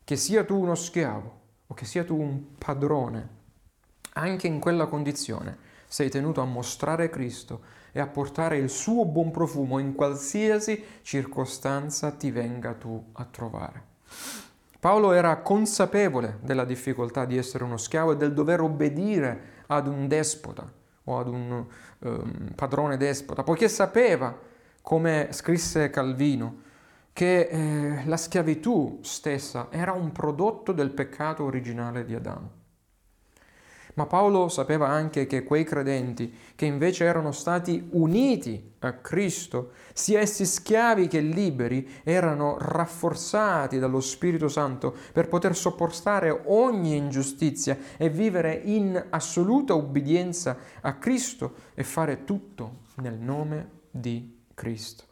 che 0.05 0.17
sia 0.17 0.45
tu 0.45 0.61
uno 0.61 0.75
schiavo 0.75 1.39
o 1.67 1.75
che 1.75 1.87
sia 1.87 2.05
tu 2.05 2.21
un 2.21 2.57
padrone, 2.59 3.29
anche 4.13 4.47
in 4.47 4.61
quella 4.61 4.87
condizione 4.87 5.69
sei 5.91 6.09
tenuto 6.09 6.41
a 6.41 6.45
mostrare 6.45 7.11
Cristo 7.11 7.63
e 7.91 7.99
a 7.99 8.07
portare 8.07 8.57
il 8.59 8.71
suo 8.71 9.05
buon 9.05 9.33
profumo 9.33 9.81
in 9.81 9.93
qualsiasi 9.93 10.81
circostanza 11.03 12.13
ti 12.13 12.31
venga 12.31 12.75
tu 12.75 13.07
a 13.15 13.25
trovare. 13.25 13.83
Paolo 14.79 15.11
era 15.11 15.39
consapevole 15.39 16.39
della 16.43 16.65
difficoltà 16.65 17.25
di 17.25 17.37
essere 17.37 17.65
uno 17.65 17.77
schiavo 17.77 18.13
e 18.13 18.17
del 18.17 18.33
dover 18.33 18.61
obbedire 18.61 19.65
ad 19.67 19.89
un 19.89 20.07
despota 20.07 20.65
o 21.03 21.19
ad 21.19 21.27
un 21.27 21.67
um, 21.99 22.53
padrone 22.55 22.97
despota, 22.97 23.43
poiché 23.43 23.69
sapeva, 23.69 24.39
come 24.83 25.31
scrisse 25.33 25.91
Calvino, 25.91 26.61
che 27.13 27.49
eh, 27.51 28.03
la 28.07 28.17
schiavitù 28.17 29.01
stessa 29.03 29.67
era 29.71 29.91
un 29.91 30.13
prodotto 30.13 30.71
del 30.71 30.93
peccato 30.93 31.43
originale 31.43 32.05
di 32.05 32.15
Adamo. 32.15 32.60
Ma 34.01 34.07
Paolo 34.07 34.49
sapeva 34.49 34.89
anche 34.89 35.27
che 35.27 35.43
quei 35.43 35.63
credenti 35.63 36.35
che 36.57 36.65
invece 36.65 37.05
erano 37.05 37.33
stati 37.33 37.87
uniti 37.91 38.73
a 38.79 38.95
Cristo, 38.95 39.73
sia 39.93 40.21
essi 40.21 40.47
schiavi 40.47 41.07
che 41.07 41.21
liberi, 41.21 41.87
erano 42.03 42.57
rafforzati 42.59 43.79
dallo 43.79 44.01
Spirito 44.01 44.49
Santo 44.49 44.97
per 45.13 45.29
poter 45.29 45.55
sopportare 45.55 46.31
ogni 46.47 46.97
ingiustizia 46.97 47.77
e 47.99 48.09
vivere 48.09 48.55
in 48.65 49.05
assoluta 49.11 49.75
obbedienza 49.75 50.57
a 50.81 50.95
Cristo 50.95 51.53
e 51.75 51.85
fare 51.85 52.25
tutto 52.25 52.77
nel 53.03 53.19
nome 53.19 53.69
di 53.91 54.45
Cristo. 54.55 55.05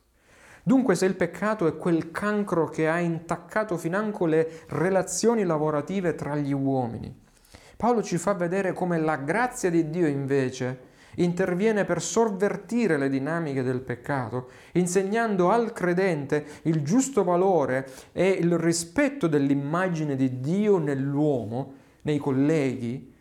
Dunque 0.62 0.94
se 0.94 1.04
il 1.04 1.14
peccato 1.14 1.66
è 1.66 1.76
quel 1.76 2.10
cancro 2.10 2.70
che 2.70 2.88
ha 2.88 3.00
intaccato 3.00 3.76
financo 3.76 4.24
le 4.24 4.62
relazioni 4.68 5.44
lavorative 5.44 6.14
tra 6.14 6.36
gli 6.36 6.54
uomini, 6.54 7.26
Paolo 7.78 8.02
ci 8.02 8.18
fa 8.18 8.32
vedere 8.32 8.72
come 8.72 8.98
la 8.98 9.14
grazia 9.14 9.70
di 9.70 9.88
Dio 9.88 10.08
invece 10.08 10.86
interviene 11.14 11.84
per 11.84 12.02
sovvertire 12.02 12.98
le 12.98 13.08
dinamiche 13.08 13.62
del 13.62 13.82
peccato, 13.82 14.48
insegnando 14.72 15.52
al 15.52 15.72
credente 15.72 16.44
il 16.62 16.82
giusto 16.82 17.22
valore 17.22 17.88
e 18.10 18.30
il 18.30 18.58
rispetto 18.58 19.28
dell'immagine 19.28 20.16
di 20.16 20.40
Dio 20.40 20.78
nell'uomo, 20.78 21.74
nei 22.02 22.18
colleghi 22.18 23.14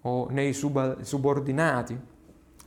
o 0.00 0.28
nei 0.30 0.52
subordinati, 0.52 1.96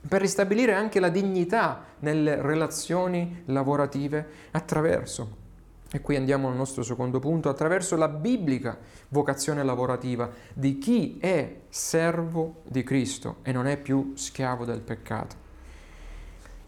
per 0.08 0.22
ristabilire 0.22 0.72
anche 0.72 1.00
la 1.00 1.10
dignità 1.10 1.84
nelle 1.98 2.40
relazioni 2.40 3.42
lavorative 3.44 4.26
attraverso 4.52 5.44
e 5.92 6.00
qui 6.00 6.16
andiamo 6.16 6.48
al 6.48 6.56
nostro 6.56 6.82
secondo 6.82 7.20
punto, 7.20 7.48
attraverso 7.48 7.96
la 7.96 8.08
biblica 8.08 8.76
vocazione 9.08 9.62
lavorativa 9.62 10.28
di 10.52 10.78
chi 10.78 11.18
è 11.20 11.60
servo 11.68 12.62
di 12.64 12.82
Cristo 12.82 13.36
e 13.42 13.52
non 13.52 13.66
è 13.66 13.76
più 13.76 14.12
schiavo 14.14 14.64
del 14.64 14.80
peccato. 14.80 15.44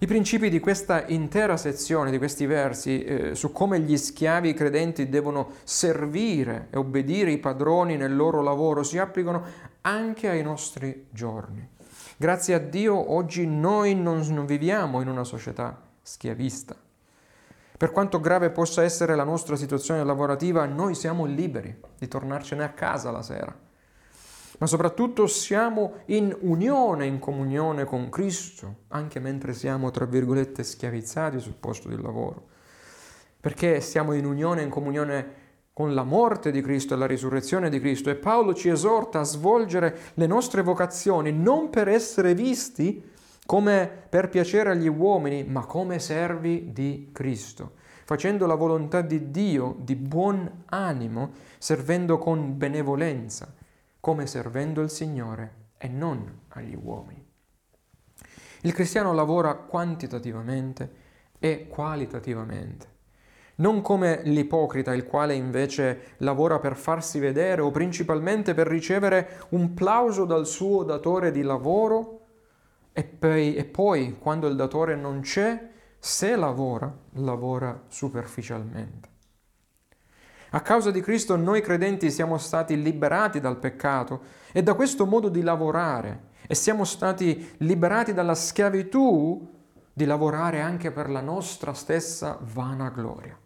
I 0.00 0.06
principi 0.06 0.48
di 0.48 0.60
questa 0.60 1.06
intera 1.08 1.56
sezione, 1.56 2.12
di 2.12 2.18
questi 2.18 2.46
versi, 2.46 3.02
eh, 3.02 3.34
su 3.34 3.50
come 3.50 3.80
gli 3.80 3.96
schiavi 3.96 4.54
credenti 4.54 5.08
devono 5.08 5.50
servire 5.64 6.68
e 6.70 6.78
obbedire 6.78 7.32
i 7.32 7.38
padroni 7.38 7.96
nel 7.96 8.14
loro 8.14 8.40
lavoro, 8.40 8.84
si 8.84 8.98
applicano 8.98 9.42
anche 9.80 10.28
ai 10.28 10.42
nostri 10.44 11.06
giorni. 11.10 11.66
Grazie 12.16 12.54
a 12.54 12.58
Dio 12.58 13.12
oggi 13.12 13.44
noi 13.46 13.96
non, 13.96 14.20
non 14.28 14.46
viviamo 14.46 15.00
in 15.00 15.08
una 15.08 15.24
società 15.24 15.80
schiavista 16.00 16.76
per 17.78 17.92
quanto 17.92 18.18
grave 18.18 18.50
possa 18.50 18.82
essere 18.82 19.14
la 19.14 19.22
nostra 19.22 19.54
situazione 19.54 20.02
lavorativa, 20.02 20.66
noi 20.66 20.96
siamo 20.96 21.26
liberi 21.26 21.80
di 21.96 22.08
tornarcene 22.08 22.64
a 22.64 22.70
casa 22.70 23.12
la 23.12 23.22
sera. 23.22 23.56
Ma 24.58 24.66
soprattutto 24.66 25.28
siamo 25.28 25.98
in 26.06 26.36
unione, 26.40 27.06
in 27.06 27.20
comunione 27.20 27.84
con 27.84 28.08
Cristo, 28.08 28.78
anche 28.88 29.20
mentre 29.20 29.52
siamo, 29.52 29.92
tra 29.92 30.06
virgolette, 30.06 30.64
schiavizzati 30.64 31.38
sul 31.38 31.54
posto 31.54 31.88
di 31.88 32.02
lavoro. 32.02 32.48
Perché 33.38 33.80
siamo 33.80 34.12
in 34.12 34.26
unione, 34.26 34.62
in 34.62 34.70
comunione 34.70 35.46
con 35.72 35.94
la 35.94 36.02
morte 36.02 36.50
di 36.50 36.60
Cristo 36.60 36.94
e 36.94 36.96
la 36.96 37.06
risurrezione 37.06 37.70
di 37.70 37.78
Cristo. 37.78 38.10
E 38.10 38.16
Paolo 38.16 38.54
ci 38.54 38.68
esorta 38.68 39.20
a 39.20 39.22
svolgere 39.22 39.96
le 40.14 40.26
nostre 40.26 40.62
vocazioni 40.62 41.30
non 41.30 41.70
per 41.70 41.86
essere 41.86 42.34
visti 42.34 43.16
come 43.48 43.90
per 44.10 44.28
piacere 44.28 44.72
agli 44.72 44.88
uomini, 44.88 45.42
ma 45.42 45.64
come 45.64 45.98
servi 46.00 46.70
di 46.70 47.08
Cristo, 47.14 47.76
facendo 48.04 48.44
la 48.44 48.54
volontà 48.54 49.00
di 49.00 49.30
Dio 49.30 49.74
di 49.78 49.96
buon 49.96 50.64
animo, 50.66 51.30
servendo 51.56 52.18
con 52.18 52.58
benevolenza, 52.58 53.50
come 54.00 54.26
servendo 54.26 54.82
il 54.82 54.90
Signore 54.90 55.70
e 55.78 55.88
non 55.88 56.40
agli 56.48 56.78
uomini. 56.78 57.26
Il 58.64 58.74
cristiano 58.74 59.14
lavora 59.14 59.54
quantitativamente 59.54 60.92
e 61.38 61.68
qualitativamente, 61.68 62.86
non 63.56 63.80
come 63.80 64.20
l'ipocrita, 64.24 64.94
il 64.94 65.06
quale 65.06 65.32
invece 65.32 66.16
lavora 66.18 66.58
per 66.58 66.76
farsi 66.76 67.18
vedere 67.18 67.62
o 67.62 67.70
principalmente 67.70 68.52
per 68.52 68.66
ricevere 68.66 69.46
un 69.52 69.72
plauso 69.72 70.26
dal 70.26 70.46
suo 70.46 70.82
datore 70.82 71.30
di 71.30 71.40
lavoro 71.40 72.17
e 72.98 73.04
poi, 73.04 73.54
e 73.54 73.64
poi 73.64 74.18
quando 74.18 74.48
il 74.48 74.56
datore 74.56 74.96
non 74.96 75.20
c'è, 75.20 75.70
se 76.00 76.34
lavora, 76.34 76.92
lavora 77.12 77.84
superficialmente. 77.86 79.08
A 80.50 80.60
causa 80.62 80.90
di 80.90 81.00
Cristo 81.00 81.36
noi 81.36 81.60
credenti 81.60 82.10
siamo 82.10 82.38
stati 82.38 82.82
liberati 82.82 83.38
dal 83.38 83.56
peccato 83.56 84.22
e 84.50 84.64
da 84.64 84.74
questo 84.74 85.06
modo 85.06 85.28
di 85.28 85.42
lavorare 85.42 86.30
e 86.48 86.56
siamo 86.56 86.82
stati 86.82 87.54
liberati 87.58 88.12
dalla 88.12 88.34
schiavitù 88.34 89.48
di 89.92 90.04
lavorare 90.04 90.60
anche 90.60 90.90
per 90.90 91.08
la 91.08 91.20
nostra 91.20 91.74
stessa 91.74 92.36
vanagloria. 92.40 93.38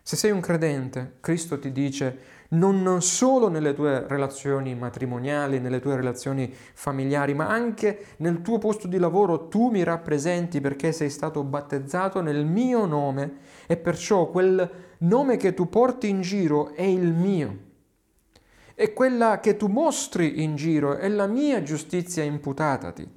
Se 0.00 0.16
sei 0.16 0.30
un 0.30 0.40
credente, 0.40 1.18
Cristo 1.20 1.58
ti 1.58 1.70
dice 1.70 2.37
non 2.50 3.02
solo 3.02 3.48
nelle 3.48 3.74
tue 3.74 4.06
relazioni 4.06 4.74
matrimoniali, 4.74 5.58
nelle 5.58 5.80
tue 5.80 5.96
relazioni 5.96 6.50
familiari, 6.52 7.34
ma 7.34 7.48
anche 7.48 8.14
nel 8.18 8.40
tuo 8.40 8.58
posto 8.58 8.86
di 8.88 8.98
lavoro 8.98 9.48
tu 9.48 9.68
mi 9.68 9.82
rappresenti 9.82 10.60
perché 10.60 10.92
sei 10.92 11.10
stato 11.10 11.44
battezzato 11.44 12.22
nel 12.22 12.46
mio 12.46 12.86
nome 12.86 13.38
e 13.66 13.76
perciò 13.76 14.30
quel 14.30 14.70
nome 14.98 15.36
che 15.36 15.52
tu 15.52 15.68
porti 15.68 16.08
in 16.08 16.22
giro 16.22 16.72
è 16.74 16.82
il 16.82 17.12
mio. 17.12 17.66
E 18.74 18.92
quella 18.92 19.40
che 19.40 19.56
tu 19.56 19.66
mostri 19.66 20.42
in 20.42 20.54
giro 20.54 20.96
è 20.96 21.08
la 21.08 21.26
mia 21.26 21.62
giustizia 21.62 22.22
imputatati. 22.22 23.16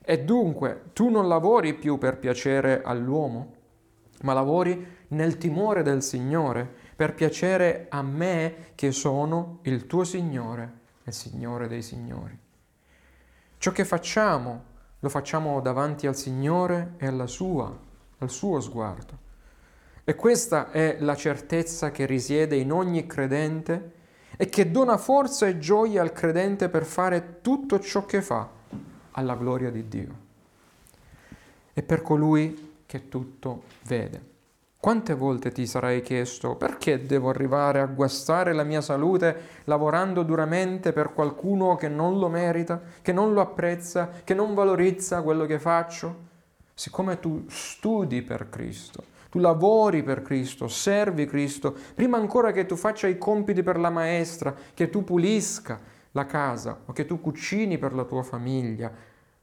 E 0.00 0.24
dunque 0.24 0.84
tu 0.94 1.10
non 1.10 1.28
lavori 1.28 1.74
più 1.74 1.98
per 1.98 2.18
piacere 2.18 2.80
all'uomo, 2.82 3.54
ma 4.22 4.32
lavori 4.32 4.96
nel 5.08 5.36
timore 5.36 5.82
del 5.82 6.02
Signore 6.02 6.86
per 6.98 7.14
piacere 7.14 7.86
a 7.90 8.02
me 8.02 8.72
che 8.74 8.90
sono 8.90 9.60
il 9.62 9.86
tuo 9.86 10.02
Signore, 10.02 10.72
il 11.04 11.12
Signore 11.12 11.68
dei 11.68 11.80
Signori. 11.80 12.36
Ciò 13.56 13.70
che 13.70 13.84
facciamo 13.84 14.64
lo 14.98 15.08
facciamo 15.08 15.60
davanti 15.60 16.08
al 16.08 16.16
Signore 16.16 16.94
e 16.96 17.06
alla 17.06 17.28
sua, 17.28 17.72
al 18.18 18.28
suo 18.28 18.58
sguardo. 18.58 19.16
E 20.02 20.16
questa 20.16 20.72
è 20.72 20.96
la 20.98 21.14
certezza 21.14 21.92
che 21.92 22.04
risiede 22.04 22.56
in 22.56 22.72
ogni 22.72 23.06
credente 23.06 23.92
e 24.36 24.48
che 24.48 24.68
dona 24.72 24.96
forza 24.96 25.46
e 25.46 25.60
gioia 25.60 26.02
al 26.02 26.10
credente 26.10 26.68
per 26.68 26.84
fare 26.84 27.38
tutto 27.42 27.78
ciò 27.78 28.06
che 28.06 28.20
fa 28.22 28.48
alla 29.12 29.36
gloria 29.36 29.70
di 29.70 29.86
Dio. 29.86 30.14
E 31.72 31.80
per 31.80 32.02
colui 32.02 32.80
che 32.86 33.08
tutto 33.08 33.62
vede. 33.84 34.27
Quante 34.80 35.14
volte 35.14 35.50
ti 35.50 35.66
sarai 35.66 36.02
chiesto 36.02 36.54
perché 36.54 37.04
devo 37.04 37.30
arrivare 37.30 37.80
a 37.80 37.86
guastare 37.86 38.52
la 38.52 38.62
mia 38.62 38.80
salute 38.80 39.36
lavorando 39.64 40.22
duramente 40.22 40.92
per 40.92 41.12
qualcuno 41.12 41.74
che 41.74 41.88
non 41.88 42.20
lo 42.20 42.28
merita, 42.28 42.80
che 43.02 43.12
non 43.12 43.32
lo 43.32 43.40
apprezza, 43.40 44.08
che 44.22 44.34
non 44.34 44.54
valorizza 44.54 45.22
quello 45.22 45.46
che 45.46 45.58
faccio? 45.58 46.26
Siccome 46.74 47.18
tu 47.18 47.44
studi 47.48 48.22
per 48.22 48.48
Cristo, 48.50 49.02
tu 49.30 49.40
lavori 49.40 50.04
per 50.04 50.22
Cristo, 50.22 50.68
servi 50.68 51.26
Cristo, 51.26 51.74
prima 51.92 52.16
ancora 52.16 52.52
che 52.52 52.64
tu 52.64 52.76
faccia 52.76 53.08
i 53.08 53.18
compiti 53.18 53.64
per 53.64 53.80
la 53.80 53.90
maestra, 53.90 54.54
che 54.74 54.88
tu 54.90 55.02
pulisca 55.02 55.80
la 56.12 56.24
casa 56.24 56.82
o 56.84 56.92
che 56.92 57.04
tu 57.04 57.20
cucini 57.20 57.78
per 57.78 57.94
la 57.94 58.04
tua 58.04 58.22
famiglia 58.22 58.92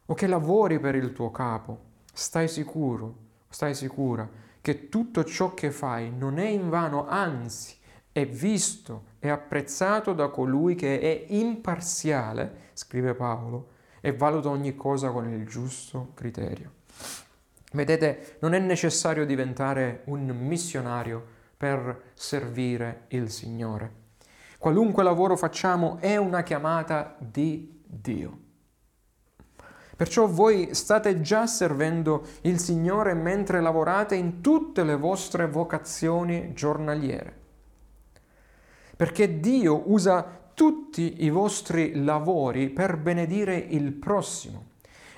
o 0.06 0.14
che 0.14 0.28
lavori 0.28 0.80
per 0.80 0.96
il 0.96 1.12
tuo 1.12 1.30
capo, 1.30 1.78
stai 2.14 2.48
sicuro, 2.48 3.16
stai 3.50 3.76
sicura 3.76 4.44
che 4.66 4.90
tutto 4.90 5.24
ciò 5.24 5.54
che 5.54 5.70
fai 5.70 6.12
non 6.12 6.40
è 6.40 6.48
invano, 6.48 7.08
anzi 7.08 7.76
è 8.12 8.26
visto 8.26 9.04
e 9.20 9.30
apprezzato 9.30 10.12
da 10.14 10.30
colui 10.30 10.74
che 10.74 11.00
è 11.00 11.26
imparziale, 11.32 12.72
scrive 12.74 13.14
Paolo, 13.14 13.74
e 14.02 14.12
valuta 14.16 14.50
ogni 14.50 14.76
cosa 14.76 15.12
con 15.12 15.30
il 15.30 15.46
giusto 15.46 16.14
criterio. 16.16 16.72
Vedete, 17.74 18.38
non 18.40 18.56
è 18.56 18.60
necessario 18.60 19.24
diventare 19.24 20.02
un 20.06 20.36
missionario 20.36 21.24
per 21.56 22.14
servire 22.16 23.04
il 23.10 23.30
Signore. 23.30 23.94
Qualunque 24.58 25.04
lavoro 25.04 25.38
facciamo 25.38 26.00
è 26.00 26.18
una 26.18 26.42
chiamata 26.42 27.16
di 27.20 27.84
Dio. 27.86 28.45
Perciò 29.96 30.28
voi 30.28 30.74
state 30.76 31.22
già 31.22 31.48
servendo 31.48 32.26
il 32.42 32.60
Signore 32.60 33.14
mentre 33.14 33.62
lavorate 33.62 34.16
in 34.16 34.42
tutte 34.42 34.84
le 34.84 34.98
vostre 34.98 35.48
vocazioni 35.48 36.54
giornaliere. 36.54 37.44
Perché 38.98 39.40
Dio 39.40 39.90
usa 39.90 40.44
tutti 40.54 41.24
i 41.24 41.30
vostri 41.30 42.04
lavori 42.04 42.70
per 42.70 42.98
benedire 42.98 43.56
il 43.56 43.94
prossimo 43.94 44.74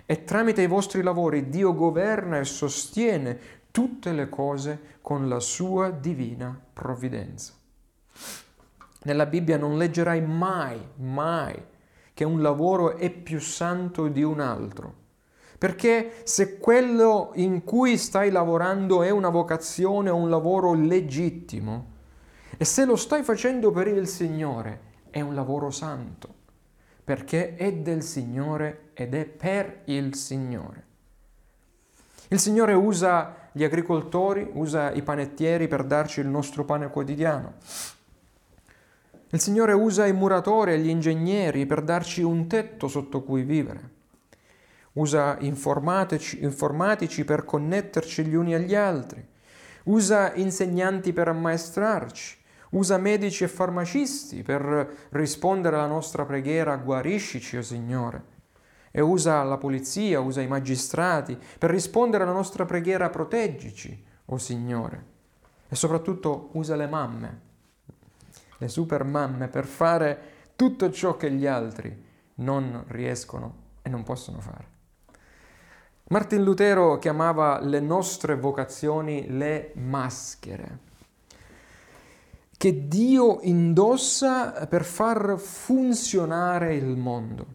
e 0.05 0.23
tramite 0.23 0.61
i 0.61 0.67
vostri 0.67 1.01
lavori 1.01 1.49
Dio 1.49 1.73
governa 1.73 2.37
e 2.37 2.45
sostiene 2.45 3.39
tutte 3.71 4.11
le 4.11 4.29
cose 4.29 4.97
con 5.01 5.27
la 5.27 5.39
sua 5.39 5.89
divina 5.89 6.59
provvidenza. 6.73 7.53
Nella 9.03 9.25
Bibbia 9.25 9.57
non 9.57 9.77
leggerai 9.77 10.21
mai, 10.21 10.79
mai 10.95 11.55
che 12.17 12.23
un 12.23 12.41
lavoro 12.41 12.97
è 12.97 13.12
più 13.12 13.39
santo 13.39 14.08
di 14.08 14.23
un 14.23 14.39
altro. 14.39 14.95
Perché 15.56 16.21
se 16.23 16.58
quello 16.58 17.30
in 17.36 17.63
cui 17.63 17.95
stai 17.95 18.32
lavorando 18.32 19.03
è 19.03 19.12
una 19.12 19.30
vocazione 19.30 20.10
o 20.10 20.15
un 20.15 20.27
lavoro 20.27 20.73
legittimo, 20.73 21.91
e 22.58 22.65
se 22.65 22.86
lo 22.86 22.95
stai 22.95 23.21
facendo 23.21 23.69
per 23.69 23.86
il 23.86 24.08
Signore, 24.08 24.80
è 25.12 25.21
un 25.21 25.36
lavoro 25.36 25.69
santo, 25.69 26.34
perché 27.03 27.56
è 27.56 27.71
del 27.71 28.01
Signore 28.01 28.89
ed 28.95 29.13
è 29.13 29.25
per 29.25 29.82
il 29.86 30.15
Signore. 30.15 30.86
Il 32.30 32.39
Signore 32.39 32.73
usa 32.73 33.49
gli 33.51 33.63
agricoltori, 33.63 34.49
usa 34.53 34.91
i 34.91 35.03
panettieri 35.03 35.67
per 35.67 35.84
darci 35.84 36.21
il 36.21 36.27
nostro 36.27 36.65
pane 36.65 36.89
quotidiano. 36.89 37.58
Il 39.29 39.41
Signore 39.41 39.73
usa 39.73 40.05
i 40.05 40.13
muratori 40.13 40.71
e 40.71 40.79
gli 40.79 40.87
ingegneri 40.87 41.65
per 41.65 41.81
darci 41.81 42.21
un 42.21 42.47
tetto 42.47 42.87
sotto 42.87 43.23
cui 43.23 43.43
vivere. 43.43 43.95
Usa 44.93 45.35
informatici, 45.41 46.41
informatici 46.43 47.25
per 47.25 47.43
connetterci 47.43 48.23
gli 48.23 48.35
uni 48.35 48.55
agli 48.55 48.73
altri. 48.73 49.25
Usa 49.83 50.33
insegnanti 50.35 51.11
per 51.11 51.27
ammaestrarci. 51.27 52.37
Usa 52.69 52.97
medici 52.97 53.43
e 53.43 53.49
farmacisti 53.49 54.43
per 54.43 55.07
rispondere 55.09 55.75
alla 55.75 55.87
nostra 55.87 56.23
preghiera 56.23 56.77
guariscici, 56.77 57.57
o 57.57 57.59
oh 57.59 57.63
Signore. 57.63 58.23
E 58.91 59.01
usa 59.01 59.43
la 59.43 59.57
polizia, 59.57 60.21
usa 60.21 60.39
i 60.39 60.47
magistrati 60.47 61.37
per 61.59 61.69
rispondere 61.69 62.23
alla 62.23 62.31
nostra 62.31 62.65
preghiera 62.65 63.09
proteggici, 63.09 64.05
o 64.25 64.33
oh 64.33 64.37
Signore. 64.37 65.05
E 65.67 65.75
soprattutto 65.75 66.49
usa 66.53 66.77
le 66.77 66.87
mamme 66.87 67.46
le 68.58 68.67
super 68.67 69.04
mamme 69.04 69.48
per 69.48 69.65
fare 69.65 70.20
tutto 70.56 70.89
ciò 70.91 71.17
che 71.17 71.32
gli 71.32 71.46
altri 71.46 72.06
non 72.36 72.84
riescono 72.88 73.56
e 73.82 73.89
non 73.89 74.04
possono 74.04 74.39
fare. 74.39 74.76
Martin 76.10 76.43
Lutero 76.43 76.98
chiamava 77.00 77.60
le 77.62 77.80
nostre 77.80 78.36
vocazioni 78.36 79.26
le 79.30 79.72
maschere 79.76 80.86
che 82.58 82.88
Dio 82.88 83.39
indossa 83.43 84.65
per 84.67 84.84
far 84.84 85.38
funzionare 85.38 86.74
il 86.74 86.98
mondo. 86.98 87.46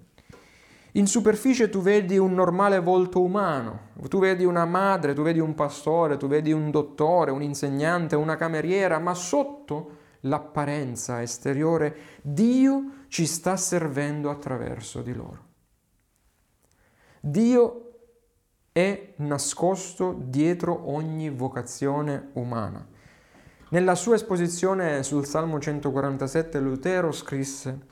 In 0.92 1.08
superficie 1.08 1.68
tu 1.68 1.80
vedi 1.80 2.18
un 2.18 2.34
normale 2.34 2.78
volto 2.78 3.20
umano, 3.20 3.88
tu 4.08 4.20
vedi 4.20 4.44
una 4.44 4.64
madre, 4.64 5.14
tu 5.14 5.22
vedi 5.22 5.40
un 5.40 5.54
pastore, 5.54 6.18
tu 6.18 6.28
vedi 6.28 6.52
un 6.52 6.70
dottore, 6.70 7.32
un 7.32 7.42
insegnante, 7.42 8.14
una 8.14 8.36
cameriera, 8.36 9.00
ma 9.00 9.12
sotto 9.14 9.96
l'apparenza 10.22 11.22
esteriore, 11.22 12.20
Dio 12.22 13.04
ci 13.08 13.26
sta 13.26 13.56
servendo 13.56 14.30
attraverso 14.30 15.00
di 15.02 15.14
loro. 15.14 15.50
Dio 17.20 17.90
è 18.72 19.14
nascosto 19.16 20.16
dietro 20.18 20.90
ogni 20.90 21.30
vocazione 21.30 22.30
umana. 22.32 22.86
Nella 23.68 23.94
sua 23.94 24.16
esposizione 24.16 25.02
sul 25.02 25.26
Salmo 25.26 25.58
147 25.58 26.58
Lutero 26.58 27.12
scrisse 27.12 27.90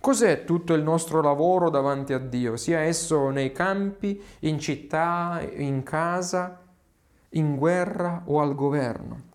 Cos'è 0.00 0.44
tutto 0.44 0.72
il 0.72 0.82
nostro 0.82 1.20
lavoro 1.20 1.68
davanti 1.68 2.14
a 2.14 2.18
Dio, 2.18 2.56
sia 2.56 2.80
esso 2.80 3.28
nei 3.28 3.52
campi, 3.52 4.20
in 4.40 4.58
città, 4.58 5.46
in 5.56 5.82
casa, 5.82 6.58
in 7.30 7.56
guerra 7.56 8.22
o 8.24 8.40
al 8.40 8.54
governo? 8.54 9.29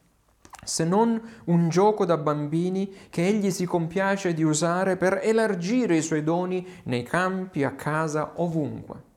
Se 0.66 0.84
non 0.84 1.22
un 1.46 1.70
gioco 1.70 2.04
da 2.04 2.18
bambini 2.18 2.94
che 3.10 3.26
egli 3.26 3.52
si 3.52 3.66
compiace 3.66 4.34
di 4.34 4.44
usare 4.44 4.98
per 4.98 5.22
elargire 5.24 5.96
i 5.96 6.02
suoi 6.02 6.24
doni 6.24 6.68
nei 6.84 7.04
campi, 7.04 7.64
a 7.64 7.72
casa, 7.72 8.34
ovunque. 8.36 9.14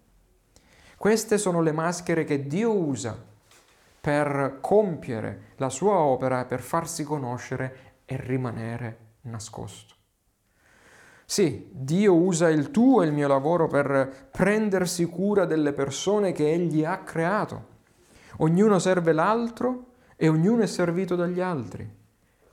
Queste 0.96 1.38
sono 1.38 1.60
le 1.60 1.72
maschere 1.72 2.24
che 2.24 2.46
Dio 2.46 2.72
usa 2.72 3.16
per 4.00 4.58
compiere 4.60 5.52
la 5.56 5.68
sua 5.68 5.96
opera, 5.98 6.44
per 6.44 6.60
farsi 6.60 7.04
conoscere 7.04 7.96
e 8.04 8.16
rimanere 8.16 8.98
nascosto. 9.22 9.94
Sì, 11.24 11.68
Dio 11.70 12.14
usa 12.14 12.48
il 12.48 12.70
tuo 12.70 13.02
e 13.02 13.06
il 13.06 13.12
mio 13.12 13.28
lavoro 13.28 13.66
per 13.66 14.28
prendersi 14.30 15.04
cura 15.04 15.44
delle 15.44 15.74
persone 15.74 16.32
che 16.32 16.50
Egli 16.50 16.84
ha 16.84 17.00
creato. 17.00 17.76
Ognuno 18.38 18.78
serve 18.78 19.12
l'altro 19.12 19.87
e 20.20 20.28
ognuno 20.28 20.62
è 20.62 20.66
servito 20.66 21.14
dagli 21.14 21.38
altri, 21.38 21.88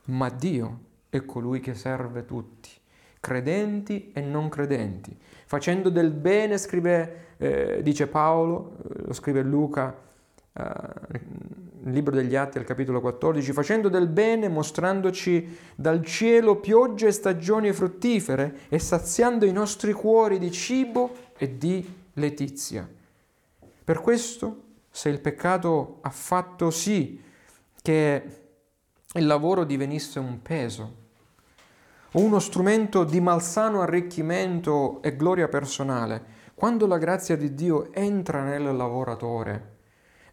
ma 0.06 0.30
Dio 0.30 0.80
è 1.10 1.26
colui 1.26 1.60
che 1.60 1.74
serve 1.74 2.24
tutti, 2.24 2.70
credenti 3.20 4.12
e 4.14 4.22
non 4.22 4.50
credenti, 4.50 5.18
facendo 5.46 5.90
del 5.90 6.12
bene, 6.12 6.60
scrive, 6.60 7.34
eh, 7.38 7.80
dice 7.82 8.06
Paolo, 8.06 8.78
eh, 8.84 9.02
lo 9.08 9.14
scrive 9.14 9.42
Luca, 9.42 9.98
eh, 10.54 10.64
nel 11.82 11.94
libro 11.94 12.14
degli 12.14 12.36
Atti 12.36 12.60
al 12.60 12.66
capitolo 12.66 13.02
14, 13.02 13.52
facendo 13.52 13.90
del 13.90 14.10
bene, 14.10 14.48
mostrandoci 14.48 15.58
dal 15.76 16.06
cielo 16.06 16.58
piogge 16.58 17.08
e 17.08 17.12
stagioni 17.12 17.74
fruttifere 17.74 18.60
e 18.70 18.78
saziando 18.78 19.46
i 19.46 19.52
nostri 19.52 19.92
cuori 19.92 20.38
di 20.38 20.52
cibo 20.52 21.16
e 21.36 21.58
di 21.58 21.84
letizia. 22.14 22.88
Per 23.84 24.02
questo, 24.02 24.62
se 24.92 25.10
il 25.10 25.20
peccato 25.20 25.98
ha 26.02 26.12
fatto 26.12 26.70
sì 26.70 27.24
che 27.86 28.24
il 29.14 29.28
lavoro 29.28 29.64
divenisse 29.64 30.18
un 30.18 30.42
peso 30.42 30.96
o 32.14 32.20
uno 32.20 32.40
strumento 32.40 33.04
di 33.04 33.22
malsano 33.22 33.82
arricchimento 33.82 35.04
e 35.04 35.16
gloria 35.16 35.48
personale. 35.48 36.34
Quando 36.56 36.88
la 36.88 36.98
grazia 36.98 37.38
di 37.38 37.54
Dio 37.54 37.94
entra 37.94 38.42
nel 38.42 38.76
lavoratore, 38.76 39.74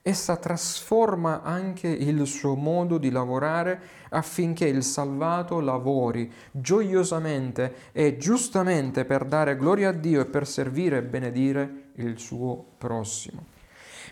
essa 0.01 0.38
trasforma 0.38 1.43
anche 1.43 1.88
il 1.88 2.27
suo 2.27 2.55
modo 2.55 2.97
di 2.97 3.11
lavorare 3.11 3.81
affinché 4.09 4.65
il 4.67 4.83
salvato 4.83 5.61
lavori 5.61 6.33
gioiosamente 6.53 7.91
e 7.93 8.17
giustamente 8.17 9.05
per 9.05 9.27
dare 9.27 9.57
gloria 9.57 9.91
a 9.91 9.93
Dio 9.93 10.23
e 10.23 10.25
per 10.25 10.47
servire 10.47 10.97
e 10.97 11.03
benedire 11.03 11.91
il 11.97 12.19
suo 12.19 12.65
prossimo. 12.79 13.52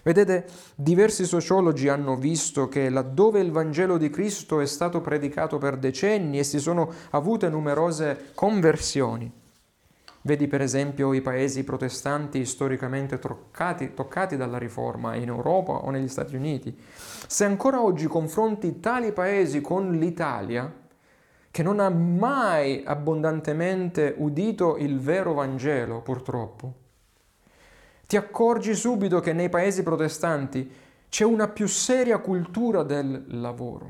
Vedete, 0.02 0.46
diversi 0.74 1.24
sociologi 1.24 1.88
hanno 1.88 2.16
visto 2.16 2.68
che 2.68 2.88
laddove 2.88 3.40
il 3.40 3.50
Vangelo 3.50 3.98
di 3.98 4.08
Cristo 4.08 4.60
è 4.60 4.66
stato 4.66 5.00
predicato 5.00 5.58
per 5.58 5.76
decenni 5.76 6.38
e 6.38 6.44
si 6.44 6.58
sono 6.58 6.90
avute 7.10 7.50
numerose 7.50 8.30
conversioni, 8.34 9.30
vedi 10.22 10.46
per 10.46 10.62
esempio 10.62 11.12
i 11.12 11.20
paesi 11.20 11.64
protestanti 11.64 12.46
storicamente 12.46 13.18
toccati, 13.18 13.92
toccati 13.92 14.36
dalla 14.36 14.58
Riforma 14.58 15.14
in 15.16 15.28
Europa 15.28 15.72
o 15.72 15.90
negli 15.90 16.08
Stati 16.08 16.34
Uniti, 16.34 16.74
se 17.26 17.44
ancora 17.44 17.82
oggi 17.82 18.06
confronti 18.06 18.80
tali 18.80 19.12
paesi 19.12 19.60
con 19.60 19.92
l'Italia, 19.92 20.72
che 21.50 21.62
non 21.62 21.80
ha 21.80 21.90
mai 21.90 22.82
abbondantemente 22.86 24.14
udito 24.16 24.76
il 24.76 24.98
vero 24.98 25.34
Vangelo, 25.34 26.00
purtroppo, 26.00 26.74
ti 28.10 28.16
accorgi 28.16 28.74
subito 28.74 29.20
che 29.20 29.32
nei 29.32 29.48
paesi 29.48 29.84
protestanti 29.84 30.68
c'è 31.08 31.22
una 31.22 31.46
più 31.46 31.68
seria 31.68 32.18
cultura 32.18 32.82
del 32.82 33.22
lavoro. 33.28 33.88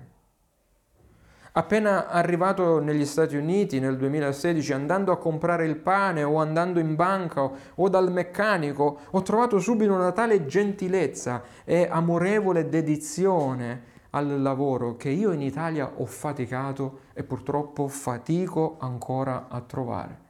Appena 1.52 2.06
arrivato 2.06 2.80
negli 2.80 3.06
Stati 3.06 3.36
Uniti 3.36 3.80
nel 3.80 3.96
2016, 3.96 4.74
andando 4.74 5.10
a 5.10 5.16
comprare 5.16 5.64
il 5.64 5.76
pane 5.76 6.22
o 6.22 6.36
andando 6.36 6.80
in 6.80 6.96
banca 6.96 7.50
o 7.76 7.88
dal 7.88 8.12
meccanico, 8.12 8.98
ho 9.08 9.22
trovato 9.22 9.58
subito 9.58 9.94
una 9.94 10.12
tale 10.12 10.44
gentilezza 10.44 11.42
e 11.64 11.88
amorevole 11.90 12.68
dedizione 12.68 13.84
al 14.10 14.42
lavoro 14.42 14.96
che 14.96 15.08
io 15.08 15.32
in 15.32 15.40
Italia 15.40 15.92
ho 15.96 16.04
faticato 16.04 17.04
e 17.14 17.22
purtroppo 17.22 17.88
fatico 17.88 18.76
ancora 18.80 19.46
a 19.48 19.62
trovare. 19.62 20.28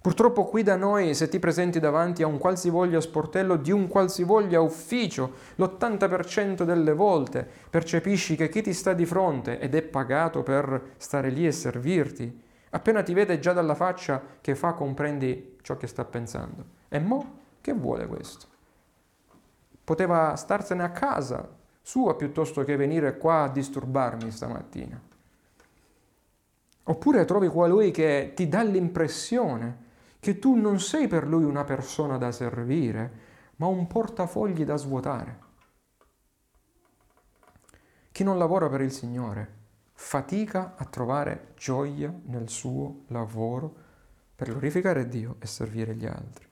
Purtroppo 0.00 0.44
qui 0.44 0.62
da 0.62 0.76
noi, 0.76 1.14
se 1.14 1.28
ti 1.28 1.38
presenti 1.38 1.78
davanti 1.78 2.22
a 2.22 2.26
un 2.26 2.38
qualsivoglia 2.38 3.00
sportello 3.00 3.56
di 3.56 3.70
un 3.70 3.86
qualsivoglia 3.86 4.60
ufficio, 4.60 5.34
l'80% 5.56 6.62
delle 6.62 6.94
volte 6.94 7.46
percepisci 7.68 8.34
che 8.36 8.48
chi 8.48 8.62
ti 8.62 8.72
sta 8.72 8.94
di 8.94 9.04
fronte 9.04 9.58
ed 9.58 9.74
è 9.74 9.82
pagato 9.82 10.42
per 10.42 10.94
stare 10.96 11.28
lì 11.28 11.46
e 11.46 11.52
servirti, 11.52 12.48
Appena 12.70 13.02
ti 13.02 13.12
vede 13.14 13.40
già 13.40 13.52
dalla 13.52 13.74
faccia 13.74 14.22
che 14.40 14.54
fa, 14.54 14.74
comprendi 14.74 15.58
ciò 15.62 15.76
che 15.76 15.86
sta 15.88 16.04
pensando. 16.04 16.64
E 16.88 17.00
mo 17.00 17.38
che 17.60 17.72
vuole 17.72 18.06
questo? 18.06 18.46
Poteva 19.82 20.36
starsene 20.36 20.84
a 20.84 20.90
casa 20.90 21.48
sua 21.82 22.14
piuttosto 22.14 22.62
che 22.62 22.76
venire 22.76 23.16
qua 23.16 23.42
a 23.42 23.48
disturbarmi 23.48 24.30
stamattina. 24.30 25.00
Oppure 26.84 27.24
trovi 27.24 27.48
colui 27.48 27.90
che 27.90 28.32
ti 28.34 28.48
dà 28.48 28.62
l'impressione 28.62 29.88
che 30.20 30.38
tu 30.38 30.54
non 30.54 30.78
sei 30.78 31.08
per 31.08 31.26
lui 31.26 31.44
una 31.44 31.64
persona 31.64 32.18
da 32.18 32.30
servire, 32.30 33.28
ma 33.56 33.66
un 33.66 33.86
portafogli 33.86 34.64
da 34.64 34.76
svuotare. 34.76 35.38
Chi 38.12 38.22
non 38.22 38.38
lavora 38.38 38.68
per 38.68 38.82
il 38.82 38.92
Signore 38.92 39.58
fatica 39.94 40.74
a 40.76 40.84
trovare 40.84 41.52
gioia 41.56 42.12
nel 42.26 42.48
suo 42.48 43.02
lavoro 43.08 43.74
per 44.34 44.48
glorificare 44.48 45.08
Dio 45.08 45.36
e 45.40 45.46
servire 45.46 45.94
gli 45.94 46.06
altri. 46.06 46.46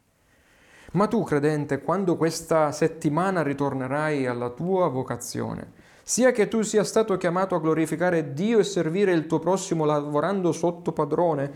Ma 0.92 1.06
tu, 1.06 1.22
credente, 1.22 1.82
quando 1.82 2.16
questa 2.16 2.72
settimana 2.72 3.42
ritornerai 3.42 4.26
alla 4.26 4.50
tua 4.50 4.88
vocazione, 4.88 5.72
sia 6.02 6.30
che 6.32 6.48
tu 6.48 6.62
sia 6.62 6.84
stato 6.84 7.16
chiamato 7.18 7.54
a 7.54 7.60
glorificare 7.60 8.32
Dio 8.32 8.58
e 8.58 8.64
servire 8.64 9.12
il 9.12 9.26
tuo 9.26 9.38
prossimo 9.38 9.84
lavorando 9.84 10.52
sotto 10.52 10.92
padrone 10.92 11.50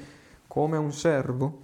come 0.46 0.76
un 0.76 0.92
servo, 0.92 1.60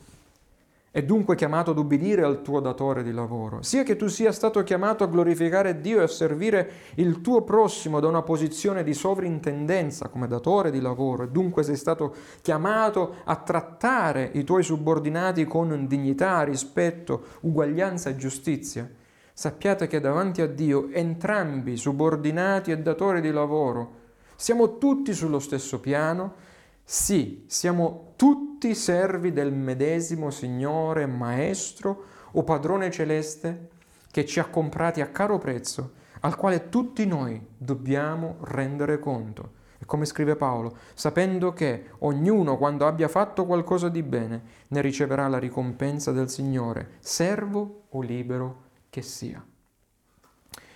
è 0.98 1.04
dunque 1.04 1.37
chiamato 1.37 1.70
ad 1.70 1.78
ubbidire 1.78 2.24
al 2.24 2.42
tuo 2.42 2.58
datore 2.58 3.04
di 3.04 3.12
lavoro, 3.12 3.62
sia 3.62 3.84
che 3.84 3.94
tu 3.94 4.08
sia 4.08 4.32
stato 4.32 4.64
chiamato 4.64 5.04
a 5.04 5.06
glorificare 5.06 5.80
Dio 5.80 6.00
e 6.00 6.02
a 6.02 6.08
servire 6.08 6.70
il 6.96 7.20
tuo 7.20 7.42
prossimo 7.42 8.00
da 8.00 8.08
una 8.08 8.22
posizione 8.22 8.82
di 8.82 8.92
sovrintendenza 8.94 10.08
come 10.08 10.26
datore 10.26 10.72
di 10.72 10.80
lavoro, 10.80 11.22
e 11.22 11.28
dunque 11.28 11.62
sei 11.62 11.76
stato 11.76 12.12
chiamato 12.42 13.14
a 13.22 13.37
trattare 13.37 14.28
i 14.34 14.42
tuoi 14.42 14.64
subordinati 14.64 15.44
con 15.44 15.87
dignità, 15.87 16.42
rispetto, 16.42 17.26
uguaglianza 17.42 18.11
e 18.11 18.16
giustizia. 18.16 18.90
Sappiate 19.32 19.87
che 19.87 20.00
davanti 20.00 20.42
a 20.42 20.48
Dio 20.48 20.88
entrambi, 20.90 21.76
subordinati 21.76 22.72
e 22.72 22.78
datori 22.78 23.20
di 23.20 23.30
lavoro, 23.30 24.06
siamo 24.34 24.78
tutti 24.78 25.12
sullo 25.14 25.38
stesso 25.38 25.78
piano, 25.78 26.46
sì, 26.90 27.44
siamo 27.48 28.14
tutti 28.16 28.74
servi 28.74 29.31
del 29.31 29.53
medesimo 29.53 30.31
Signore, 30.31 31.05
Maestro 31.05 32.05
o 32.33 32.44
Padrone 32.44 32.90
Celeste 32.90 33.68
che 34.11 34.24
ci 34.24 34.40
ha 34.40 34.46
comprati 34.46 35.03
a 35.03 35.09
caro 35.09 35.37
prezzo, 35.37 35.92
al 36.20 36.35
quale 36.35 36.70
tutti 36.70 37.05
noi 37.05 37.46
dobbiamo 37.59 38.37
rendere 38.44 38.98
conto. 38.98 39.53
E 39.79 39.85
come 39.85 40.07
scrive 40.07 40.35
Paolo, 40.37 40.79
sapendo 40.94 41.53
che 41.53 41.90
ognuno 41.98 42.57
quando 42.57 42.87
abbia 42.87 43.09
fatto 43.09 43.44
qualcosa 43.44 43.90
di 43.90 44.03
bene 44.03 44.42
ne 44.68 44.81
riceverà 44.81 45.29
la 45.29 45.38
ricompensa 45.38 46.11
del 46.11 46.31
Signore, 46.31 46.92
servo 47.01 47.83
o 47.90 48.01
libero 48.01 48.62
che 48.88 49.03
sia. 49.03 49.44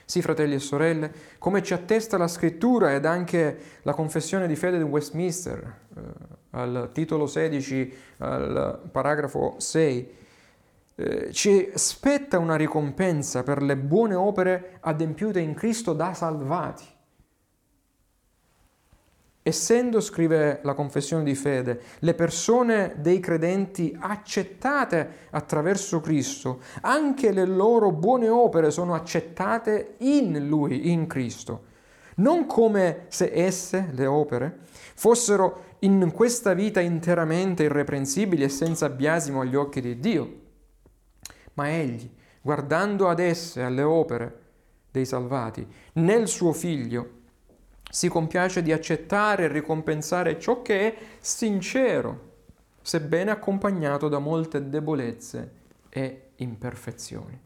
Sì, 0.04 0.20
fratelli 0.20 0.56
e 0.56 0.58
sorelle, 0.58 1.10
come 1.38 1.62
ci 1.62 1.72
attesta 1.72 2.18
la 2.18 2.28
scrittura 2.28 2.92
ed 2.92 3.06
anche 3.06 3.80
la 3.80 3.94
confessione 3.94 4.46
di 4.46 4.56
fede 4.56 4.76
di 4.76 4.84
Westminster, 4.84 5.81
al 6.50 6.90
titolo 6.92 7.26
16, 7.26 7.94
al 8.18 8.80
paragrafo 8.90 9.54
6, 9.58 10.20
eh, 10.94 11.32
ci 11.32 11.70
spetta 11.74 12.38
una 12.38 12.56
ricompensa 12.56 13.42
per 13.42 13.62
le 13.62 13.76
buone 13.76 14.14
opere 14.14 14.78
adempiute 14.80 15.40
in 15.40 15.54
Cristo 15.54 15.92
da 15.94 16.12
salvati. 16.12 16.84
Essendo, 19.44 20.00
scrive 20.00 20.60
la 20.62 20.74
confessione 20.74 21.24
di 21.24 21.34
fede, 21.34 21.80
le 21.98 22.14
persone 22.14 22.94
dei 22.98 23.18
credenti 23.18 23.96
accettate 23.98 25.28
attraverso 25.30 26.00
Cristo, 26.00 26.60
anche 26.82 27.32
le 27.32 27.44
loro 27.44 27.90
buone 27.90 28.28
opere 28.28 28.70
sono 28.70 28.94
accettate 28.94 29.94
in 29.98 30.46
Lui, 30.46 30.92
in 30.92 31.08
Cristo. 31.08 31.70
Non 32.16 32.46
come 32.46 33.06
se 33.08 33.32
esse, 33.32 33.88
le 33.92 34.06
opere, 34.06 34.58
fossero 34.94 35.70
in 35.84 36.12
questa 36.12 36.52
vita 36.54 36.80
interamente 36.80 37.64
irreprensibili 37.64 38.44
e 38.44 38.48
senza 38.48 38.88
biasimo 38.88 39.40
agli 39.40 39.56
occhi 39.56 39.80
di 39.80 39.98
Dio, 39.98 40.40
ma 41.54 41.70
Egli, 41.70 42.08
guardando 42.40 43.08
ad 43.08 43.18
esse, 43.18 43.62
alle 43.62 43.82
opere 43.82 44.40
dei 44.90 45.04
salvati, 45.04 45.66
nel 45.94 46.28
suo 46.28 46.52
Figlio, 46.52 47.20
si 47.90 48.08
compiace 48.08 48.62
di 48.62 48.72
accettare 48.72 49.44
e 49.44 49.48
ricompensare 49.48 50.38
ciò 50.38 50.62
che 50.62 50.86
è 50.86 50.96
sincero, 51.18 52.30
sebbene 52.80 53.30
accompagnato 53.30 54.08
da 54.08 54.18
molte 54.18 54.68
debolezze 54.68 55.52
e 55.88 56.30
imperfezioni. 56.36 57.38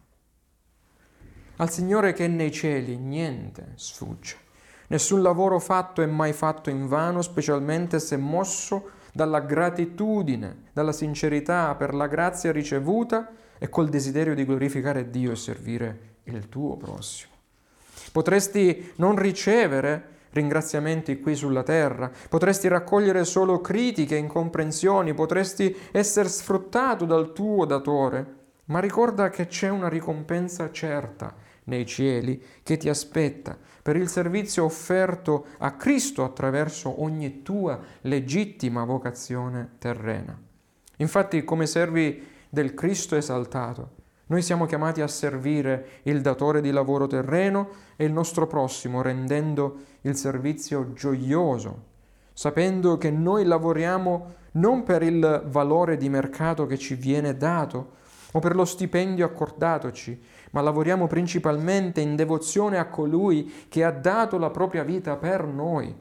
Al 1.57 1.70
Signore 1.70 2.12
che 2.12 2.27
è 2.27 2.29
nei 2.29 2.53
cieli 2.53 2.96
niente 2.96 3.72
sfugge. 3.77 4.46
Nessun 4.88 5.20
lavoro 5.20 5.59
fatto 5.59 6.01
è 6.01 6.07
mai 6.07 6.33
fatto 6.33 6.70
in 6.70 6.87
vano, 6.87 7.20
specialmente 7.22 7.99
se 7.99 8.16
mosso 8.16 8.90
dalla 9.12 9.40
gratitudine, 9.40 10.64
dalla 10.72 10.92
sincerità 10.92 11.75
per 11.75 11.94
la 11.94 12.07
grazia 12.07 12.53
ricevuta 12.53 13.31
e 13.59 13.68
col 13.68 13.88
desiderio 13.88 14.35
di 14.35 14.44
glorificare 14.44 15.11
Dio 15.11 15.33
e 15.33 15.37
servire 15.37 15.99
il 16.25 16.49
tuo 16.49 16.77
prossimo. 16.77 17.33
Potresti 18.12 18.92
non 18.96 19.16
ricevere 19.16 20.14
ringraziamenti 20.31 21.18
qui 21.18 21.35
sulla 21.35 21.62
terra, 21.62 22.11
potresti 22.29 22.68
raccogliere 22.68 23.25
solo 23.25 23.61
critiche, 23.61 24.16
incomprensioni, 24.16 25.14
potresti 25.14 25.75
essere 25.92 26.29
sfruttato 26.29 27.07
dal 27.07 27.33
tuo 27.33 27.64
datore, 27.64 28.35
ma 28.66 28.79
ricorda 28.79 29.31
che 29.31 29.46
c'è 29.46 29.68
una 29.68 29.88
ricompensa 29.88 30.70
certa 30.70 31.35
nei 31.67 31.87
cieli 31.87 32.43
che 32.63 32.77
ti 32.77 32.89
aspetta 32.89 33.57
per 33.83 33.97
il 33.97 34.09
servizio 34.09 34.65
offerto 34.65 35.47
a 35.59 35.73
Cristo 35.73 36.25
attraverso 36.25 37.03
ogni 37.03 37.43
tua 37.43 37.79
legittima 38.03 38.85
vocazione 38.85 39.75
terrena. 39.79 40.37
Infatti, 40.97 41.45
come 41.45 41.67
servi 41.67 42.27
del 42.49 42.75
Cristo 42.75 43.15
esaltato, 43.15 43.91
noi 44.29 44.43
siamo 44.43 44.67
chiamati 44.67 45.03
a 45.03 45.07
servire 45.07 46.01
il 46.03 46.21
datore 46.21 46.61
di 46.61 46.73
lavoro 46.73 47.07
terreno 47.07 47.69
e 47.95 48.05
il 48.05 48.13
nostro 48.13 48.49
prossimo, 48.49 49.03
rendendo 49.03 49.77
il 50.01 50.17
servizio 50.17 50.93
gioioso, 50.95 51.85
sapendo 52.33 52.99
che 52.99 53.11
noi 53.11 53.45
lavoriamo 53.45 54.35
non 54.53 54.83
per 54.83 55.03
il 55.03 55.45
valore 55.47 55.97
di 55.97 56.09
mercato 56.09 56.67
che 56.67 56.77
ci 56.77 56.95
viene 56.95 57.37
dato 57.37 57.95
o 58.37 58.38
per 58.38 58.55
lo 58.55 58.66
stipendio 58.66 59.25
accordatoci, 59.25 60.20
ma 60.51 60.61
lavoriamo 60.61 61.07
principalmente 61.07 62.03
in 62.03 62.16
devozione 62.16 62.77
a 62.77 62.87
colui 62.87 63.66
che 63.68 63.83
ha 63.83 63.90
dato 63.90 64.37
la 64.37 64.51
propria 64.51 64.83
vita 64.83 65.16
per 65.16 65.46
noi, 65.46 65.94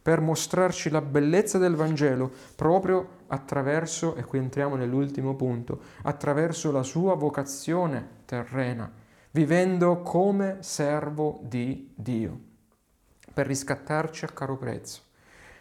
per 0.00 0.20
mostrarci 0.20 0.88
la 0.88 1.02
bellezza 1.02 1.58
del 1.58 1.74
Vangelo 1.74 2.30
proprio 2.56 3.08
attraverso, 3.26 4.16
e 4.16 4.24
qui 4.24 4.38
entriamo 4.38 4.76
nell'ultimo 4.76 5.34
punto, 5.34 5.78
attraverso 6.04 6.72
la 6.72 6.82
sua 6.82 7.16
vocazione 7.16 8.08
terrena, 8.24 8.90
vivendo 9.32 10.00
come 10.00 10.56
servo 10.60 11.40
di 11.42 11.92
Dio, 11.94 12.40
per 13.34 13.46
riscattarci 13.46 14.24
a 14.24 14.28
caro 14.28 14.56
prezzo. 14.56 15.02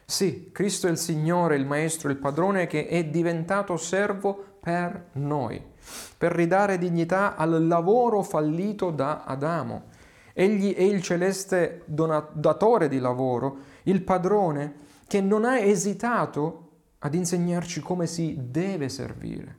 Sì, 0.06 0.52
Cristo 0.54 0.88
è 0.88 0.90
il 0.90 0.98
Signore, 0.98 1.58
il 1.58 1.66
Maestro, 1.66 2.10
il 2.10 2.16
Padrone 2.16 2.66
che 2.66 2.88
è 2.88 3.04
diventato 3.04 3.76
servo 3.76 4.52
per 4.62 5.08
noi, 5.14 5.72
per 6.18 6.32
ridare 6.32 6.78
dignità 6.78 7.36
al 7.36 7.68
lavoro 7.68 8.22
fallito 8.22 8.92
da 8.92 9.24
Adamo. 9.24 9.92
Egli 10.34 10.74
è 10.74 10.82
il 10.82 11.02
celeste 11.02 11.84
donatore 11.86 12.88
di 12.88 13.00
lavoro, 13.00 13.58
il 13.84 14.02
padrone 14.02 14.82
che 15.08 15.22
non 15.22 15.46
ha 15.46 15.60
esitato 15.60 16.70
ad 17.00 17.14
insegnarci 17.14 17.82
come 17.82 18.08
si 18.08 18.36
deve 18.40 18.90
servire, 18.90 19.58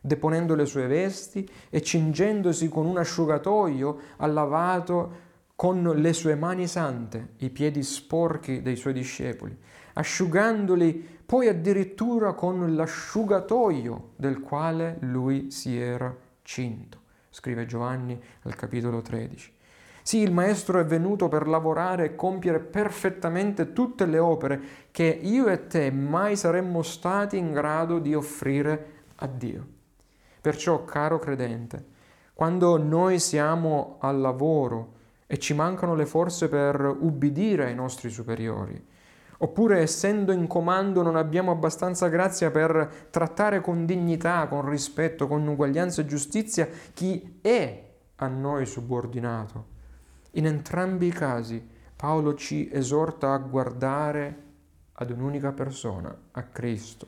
deponendo 0.00 0.54
le 0.54 0.66
sue 0.66 0.86
vesti 0.86 1.48
e 1.68 1.82
cingendosi 1.82 2.68
con 2.68 2.86
un 2.86 2.96
asciugatoio 2.98 3.98
ha 4.16 4.26
lavato 4.26 5.24
con 5.56 5.82
le 5.82 6.12
sue 6.12 6.34
mani 6.34 6.66
sante 6.66 7.32
i 7.38 7.50
piedi 7.50 7.82
sporchi 7.82 8.62
dei 8.62 8.76
suoi 8.76 8.92
discepoli, 8.92 9.56
asciugandoli 9.94 11.15
poi 11.26 11.48
addirittura 11.48 12.34
con 12.34 12.76
l'asciugatoio 12.76 14.10
del 14.14 14.40
quale 14.40 14.98
lui 15.00 15.50
si 15.50 15.76
era 15.76 16.14
cinto, 16.42 17.00
scrive 17.30 17.66
Giovanni 17.66 18.18
al 18.42 18.54
capitolo 18.54 19.02
13. 19.02 19.54
Sì, 20.02 20.18
il 20.18 20.30
Maestro 20.30 20.78
è 20.78 20.84
venuto 20.84 21.26
per 21.26 21.48
lavorare 21.48 22.04
e 22.04 22.14
compiere 22.14 22.60
perfettamente 22.60 23.72
tutte 23.72 24.06
le 24.06 24.20
opere 24.20 24.60
che 24.92 25.02
io 25.02 25.48
e 25.48 25.66
te 25.66 25.90
mai 25.90 26.36
saremmo 26.36 26.82
stati 26.82 27.36
in 27.36 27.52
grado 27.52 27.98
di 27.98 28.14
offrire 28.14 28.92
a 29.16 29.26
Dio. 29.26 29.66
Perciò, 30.40 30.84
caro 30.84 31.18
credente, 31.18 31.84
quando 32.34 32.76
noi 32.76 33.18
siamo 33.18 33.96
al 33.98 34.20
lavoro 34.20 34.92
e 35.26 35.38
ci 35.38 35.54
mancano 35.54 35.96
le 35.96 36.06
forze 36.06 36.48
per 36.48 36.80
ubbidire 37.00 37.64
ai 37.64 37.74
nostri 37.74 38.08
superiori, 38.10 38.80
Oppure 39.38 39.80
essendo 39.80 40.32
in 40.32 40.46
comando 40.46 41.02
non 41.02 41.16
abbiamo 41.16 41.50
abbastanza 41.50 42.08
grazia 42.08 42.50
per 42.50 43.08
trattare 43.10 43.60
con 43.60 43.84
dignità, 43.84 44.46
con 44.48 44.68
rispetto, 44.68 45.26
con 45.26 45.46
uguaglianza 45.46 46.00
e 46.00 46.06
giustizia 46.06 46.68
chi 46.94 47.38
è 47.42 47.84
a 48.16 48.28
noi 48.28 48.64
subordinato. 48.64 49.74
In 50.32 50.46
entrambi 50.46 51.06
i 51.06 51.12
casi 51.12 51.74
Paolo 51.94 52.34
ci 52.34 52.70
esorta 52.72 53.32
a 53.32 53.38
guardare 53.38 54.44
ad 54.92 55.10
un'unica 55.10 55.52
persona, 55.52 56.14
a 56.32 56.42
Cristo, 56.42 57.06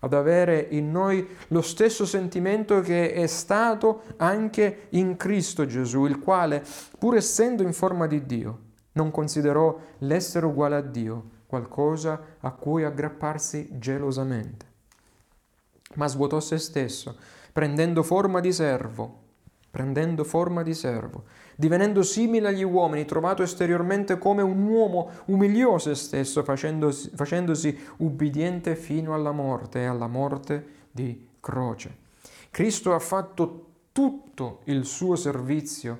ad 0.00 0.14
avere 0.14 0.66
in 0.70 0.90
noi 0.90 1.26
lo 1.48 1.60
stesso 1.62 2.06
sentimento 2.06 2.80
che 2.80 3.12
è 3.12 3.26
stato 3.26 4.02
anche 4.16 4.86
in 4.90 5.16
Cristo 5.16 5.66
Gesù, 5.66 6.06
il 6.06 6.18
quale, 6.18 6.62
pur 6.98 7.16
essendo 7.16 7.62
in 7.62 7.72
forma 7.72 8.06
di 8.06 8.24
Dio, 8.24 8.58
non 8.92 9.10
considerò 9.10 9.78
l'essere 9.98 10.46
uguale 10.46 10.76
a 10.76 10.80
Dio 10.80 11.38
qualcosa 11.50 12.36
a 12.38 12.52
cui 12.52 12.84
aggrapparsi 12.84 13.70
gelosamente, 13.72 14.66
ma 15.94 16.06
svuotò 16.06 16.38
se 16.38 16.58
stesso, 16.58 17.16
prendendo 17.52 18.04
forma 18.04 18.38
di 18.38 18.52
servo, 18.52 19.18
prendendo 19.68 20.22
forma 20.22 20.62
di 20.62 20.74
servo, 20.74 21.24
divenendo 21.56 22.04
simile 22.04 22.48
agli 22.48 22.62
uomini, 22.62 23.04
trovato 23.04 23.42
esteriormente 23.42 24.16
come 24.16 24.42
un 24.42 24.64
uomo, 24.68 25.10
umiliò 25.26 25.76
se 25.78 25.96
stesso, 25.96 26.44
facendosi, 26.44 27.10
facendosi 27.14 27.76
ubbidiente 27.96 28.76
fino 28.76 29.12
alla 29.12 29.32
morte 29.32 29.80
e 29.80 29.86
alla 29.86 30.06
morte 30.06 30.66
di 30.92 31.28
croce. 31.40 31.96
Cristo 32.52 32.94
ha 32.94 33.00
fatto 33.00 33.66
tutto 33.90 34.60
il 34.64 34.84
suo 34.84 35.16
servizio 35.16 35.98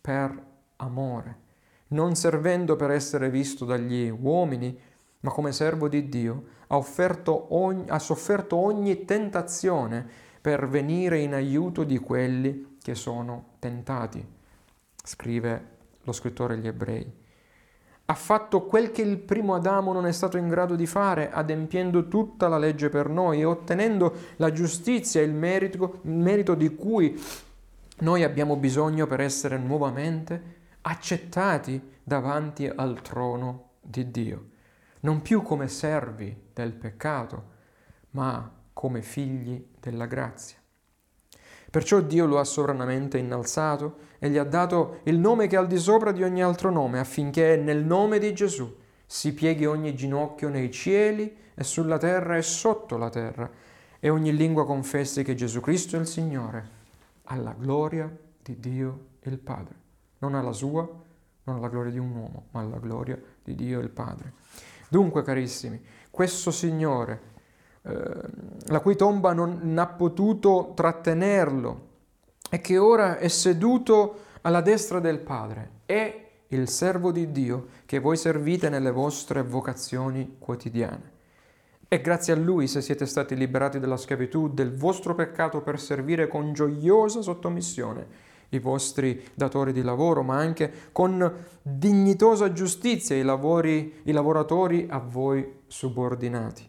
per 0.00 0.46
amore, 0.76 1.46
non 1.88 2.16
servendo 2.16 2.76
per 2.76 2.90
essere 2.90 3.30
visto 3.30 3.64
dagli 3.64 4.08
uomini, 4.08 4.78
ma 5.20 5.30
come 5.30 5.52
servo 5.52 5.88
di 5.88 6.08
Dio 6.08 6.44
ha, 6.68 6.84
ogni, 7.48 7.84
ha 7.88 7.98
sofferto 7.98 8.56
ogni 8.56 9.04
tentazione 9.04 10.06
per 10.40 10.68
venire 10.68 11.18
in 11.18 11.34
aiuto 11.34 11.84
di 11.84 11.98
quelli 11.98 12.76
che 12.80 12.94
sono 12.94 13.56
tentati, 13.58 14.24
scrive 15.02 15.76
lo 16.02 16.12
scrittore 16.12 16.54
agli 16.54 16.66
ebrei. 16.66 17.26
Ha 18.10 18.14
fatto 18.14 18.64
quel 18.64 18.90
che 18.90 19.02
il 19.02 19.18
primo 19.18 19.54
Adamo 19.54 19.92
non 19.92 20.06
è 20.06 20.12
stato 20.12 20.38
in 20.38 20.48
grado 20.48 20.76
di 20.76 20.86
fare, 20.86 21.30
adempiendo 21.30 22.08
tutta 22.08 22.48
la 22.48 22.56
legge 22.56 22.88
per 22.88 23.08
noi 23.08 23.40
e 23.40 23.44
ottenendo 23.44 24.14
la 24.36 24.50
giustizia 24.50 25.20
e 25.20 25.24
il 25.24 25.34
merito, 25.34 26.00
il 26.04 26.12
merito 26.12 26.54
di 26.54 26.74
cui 26.74 27.20
noi 27.98 28.22
abbiamo 28.22 28.56
bisogno 28.56 29.06
per 29.06 29.20
essere 29.20 29.58
nuovamente 29.58 30.56
accettati 30.82 31.96
davanti 32.02 32.66
al 32.66 33.02
trono 33.02 33.72
di 33.82 34.10
Dio 34.10 34.56
non 35.00 35.22
più 35.22 35.42
come 35.42 35.68
servi 35.68 36.48
del 36.52 36.72
peccato, 36.72 37.56
ma 38.10 38.50
come 38.72 39.02
figli 39.02 39.66
della 39.80 40.06
grazia. 40.06 40.56
Perciò 41.70 42.00
Dio 42.00 42.26
lo 42.26 42.38
ha 42.38 42.44
sovranamente 42.44 43.18
innalzato 43.18 43.98
e 44.18 44.30
gli 44.30 44.38
ha 44.38 44.44
dato 44.44 45.00
il 45.04 45.18
nome 45.18 45.46
che 45.46 45.56
è 45.56 45.58
al 45.58 45.66
di 45.66 45.78
sopra 45.78 46.12
di 46.12 46.22
ogni 46.22 46.42
altro 46.42 46.70
nome, 46.70 46.98
affinché 46.98 47.56
nel 47.56 47.84
nome 47.84 48.18
di 48.18 48.32
Gesù 48.32 48.74
si 49.04 49.34
pieghi 49.34 49.66
ogni 49.66 49.94
ginocchio 49.94 50.48
nei 50.48 50.70
cieli 50.70 51.36
e 51.54 51.64
sulla 51.64 51.98
terra 51.98 52.36
e 52.36 52.42
sotto 52.42 52.96
la 52.96 53.10
terra, 53.10 53.50
e 54.00 54.08
ogni 54.08 54.34
lingua 54.34 54.64
confessi 54.64 55.22
che 55.22 55.34
Gesù 55.34 55.60
Cristo 55.60 55.96
è 55.96 55.98
il 55.98 56.06
Signore, 56.06 56.68
alla 57.24 57.52
gloria 57.52 58.10
di 58.42 58.58
Dio 58.58 59.06
il 59.22 59.38
Padre. 59.38 59.74
Non 60.18 60.34
alla 60.34 60.52
sua, 60.52 60.88
non 61.44 61.56
alla 61.56 61.68
gloria 61.68 61.90
di 61.90 61.98
un 61.98 62.10
uomo, 62.14 62.46
ma 62.52 62.60
alla 62.60 62.78
gloria 62.78 63.20
di 63.42 63.54
Dio 63.54 63.80
il 63.80 63.90
Padre. 63.90 64.32
Dunque, 64.88 65.22
carissimi, 65.22 65.80
questo 66.10 66.50
Signore, 66.50 67.20
eh, 67.82 67.92
la 68.66 68.80
cui 68.80 68.96
tomba 68.96 69.32
non 69.32 69.76
ha 69.78 69.86
potuto 69.86 70.72
trattenerlo 70.74 71.86
e 72.50 72.60
che 72.60 72.78
ora 72.78 73.18
è 73.18 73.28
seduto 73.28 74.24
alla 74.42 74.60
destra 74.62 75.00
del 75.00 75.18
Padre, 75.18 75.70
è 75.84 76.26
il 76.48 76.68
servo 76.68 77.12
di 77.12 77.30
Dio 77.30 77.68
che 77.84 77.98
voi 77.98 78.16
servite 78.16 78.68
nelle 78.70 78.90
vostre 78.90 79.42
vocazioni 79.42 80.36
quotidiane. 80.38 81.16
E 81.88 82.00
grazie 82.00 82.32
a 82.32 82.36
Lui 82.36 82.66
se 82.66 82.80
siete 82.80 83.06
stati 83.06 83.34
liberati 83.34 83.78
dalla 83.78 83.96
schiavitù 83.96 84.52
del 84.52 84.74
vostro 84.74 85.14
peccato 85.14 85.60
per 85.62 85.80
servire 85.80 86.28
con 86.28 86.52
gioiosa 86.52 87.22
sottomissione 87.22 88.27
i 88.50 88.58
vostri 88.58 89.22
datori 89.34 89.72
di 89.72 89.82
lavoro, 89.82 90.22
ma 90.22 90.36
anche 90.36 90.90
con 90.92 91.34
dignitosa 91.62 92.52
giustizia 92.52 93.16
i, 93.16 93.22
lavori, 93.22 94.00
i 94.04 94.12
lavoratori 94.12 94.86
a 94.88 94.98
voi 94.98 95.60
subordinati, 95.66 96.68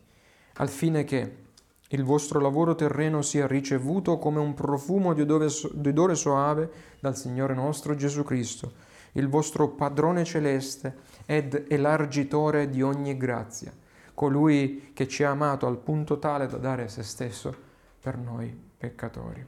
al 0.56 0.70
fine 0.70 1.04
che 1.04 1.48
il 1.92 2.04
vostro 2.04 2.40
lavoro 2.40 2.76
terreno 2.76 3.22
sia 3.22 3.48
ricevuto 3.48 4.18
come 4.20 4.40
un 4.40 4.54
profumo 4.54 5.14
di 5.14 5.22
odore, 5.22 5.48
di 5.74 5.90
odore 5.90 6.16
soave 6.16 6.70
dal 7.00 7.16
Signore 7.16 7.56
nostro 7.56 7.96
Gesù 7.96 8.24
Cristo, 8.24 8.74
il 9.14 9.28
vostro 9.28 9.70
padrone 9.70 10.24
celeste 10.24 10.98
ed 11.26 11.66
elargitore 11.68 12.70
di 12.70 12.84
ogni 12.84 13.18
grazia, 13.18 13.74
colui 14.14 14.92
che 14.94 15.08
ci 15.08 15.24
ha 15.24 15.32
amato 15.32 15.66
al 15.66 15.80
punto 15.80 16.20
tale 16.20 16.46
da 16.46 16.58
dare 16.58 16.88
se 16.90 17.02
stesso 17.02 17.56
per 18.00 18.18
noi 18.18 18.56
peccatori. 18.78 19.44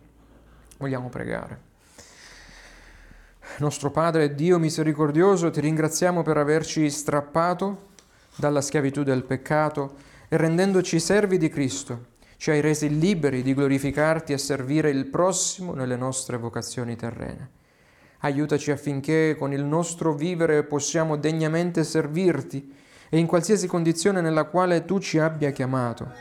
Vogliamo 0.78 1.10
pregare. 1.10 1.71
Nostro 3.58 3.92
Padre 3.92 4.34
Dio 4.34 4.58
misericordioso, 4.58 5.52
ti 5.52 5.60
ringraziamo 5.60 6.24
per 6.24 6.38
averci 6.38 6.90
strappato 6.90 7.90
dalla 8.36 8.62
schiavitù 8.62 9.04
del 9.04 9.24
peccato 9.24 9.96
e 10.28 10.38
rendendoci 10.38 11.00
servi 11.00 11.38
di 11.38 11.50
Cristo, 11.50 12.06
ci 12.38 12.50
hai 12.50 12.60
resi 12.60 12.98
liberi 12.98 13.44
di 13.44 13.54
glorificarti 13.54 14.34
e 14.34 14.40
servire 14.40 14.90
il 14.90 15.06
prossimo 15.06 15.74
nelle 15.74 15.96
nostre 15.96 16.38
vocazioni 16.38 16.96
terrene. 16.96 17.50
Aiutaci 18.22 18.72
affinché 18.72 19.36
con 19.38 19.54
il 19.54 19.64
nostro 19.64 20.16
vivere 20.16 20.64
possiamo 20.64 21.18
degnamente 21.18 21.84
servirti 21.84 22.74
e 23.10 23.18
in 23.20 23.28
qualsiasi 23.28 23.68
condizione 23.68 24.22
nella 24.22 24.46
quale 24.46 24.86
tu 24.86 24.98
ci 25.00 25.20
abbia 25.20 25.52
chiamato, 25.52 26.12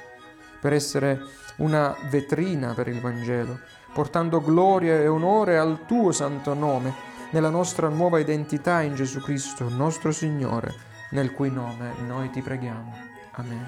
per 0.60 0.74
essere 0.74 1.20
una 1.58 1.96
vetrina 2.10 2.74
per 2.74 2.88
il 2.88 3.00
Vangelo, 3.00 3.58
portando 3.94 4.42
gloria 4.42 4.96
e 4.96 5.06
onore 5.06 5.56
al 5.56 5.86
tuo 5.86 6.12
santo 6.12 6.52
nome 6.52 7.09
nella 7.30 7.50
nostra 7.50 7.88
nuova 7.88 8.18
identità 8.18 8.80
in 8.82 8.94
Gesù 8.94 9.20
Cristo, 9.20 9.68
nostro 9.68 10.12
Signore, 10.12 10.74
nel 11.10 11.32
cui 11.32 11.50
nome 11.50 11.94
noi 12.06 12.30
ti 12.30 12.40
preghiamo. 12.42 12.94
Amen. 13.32 13.66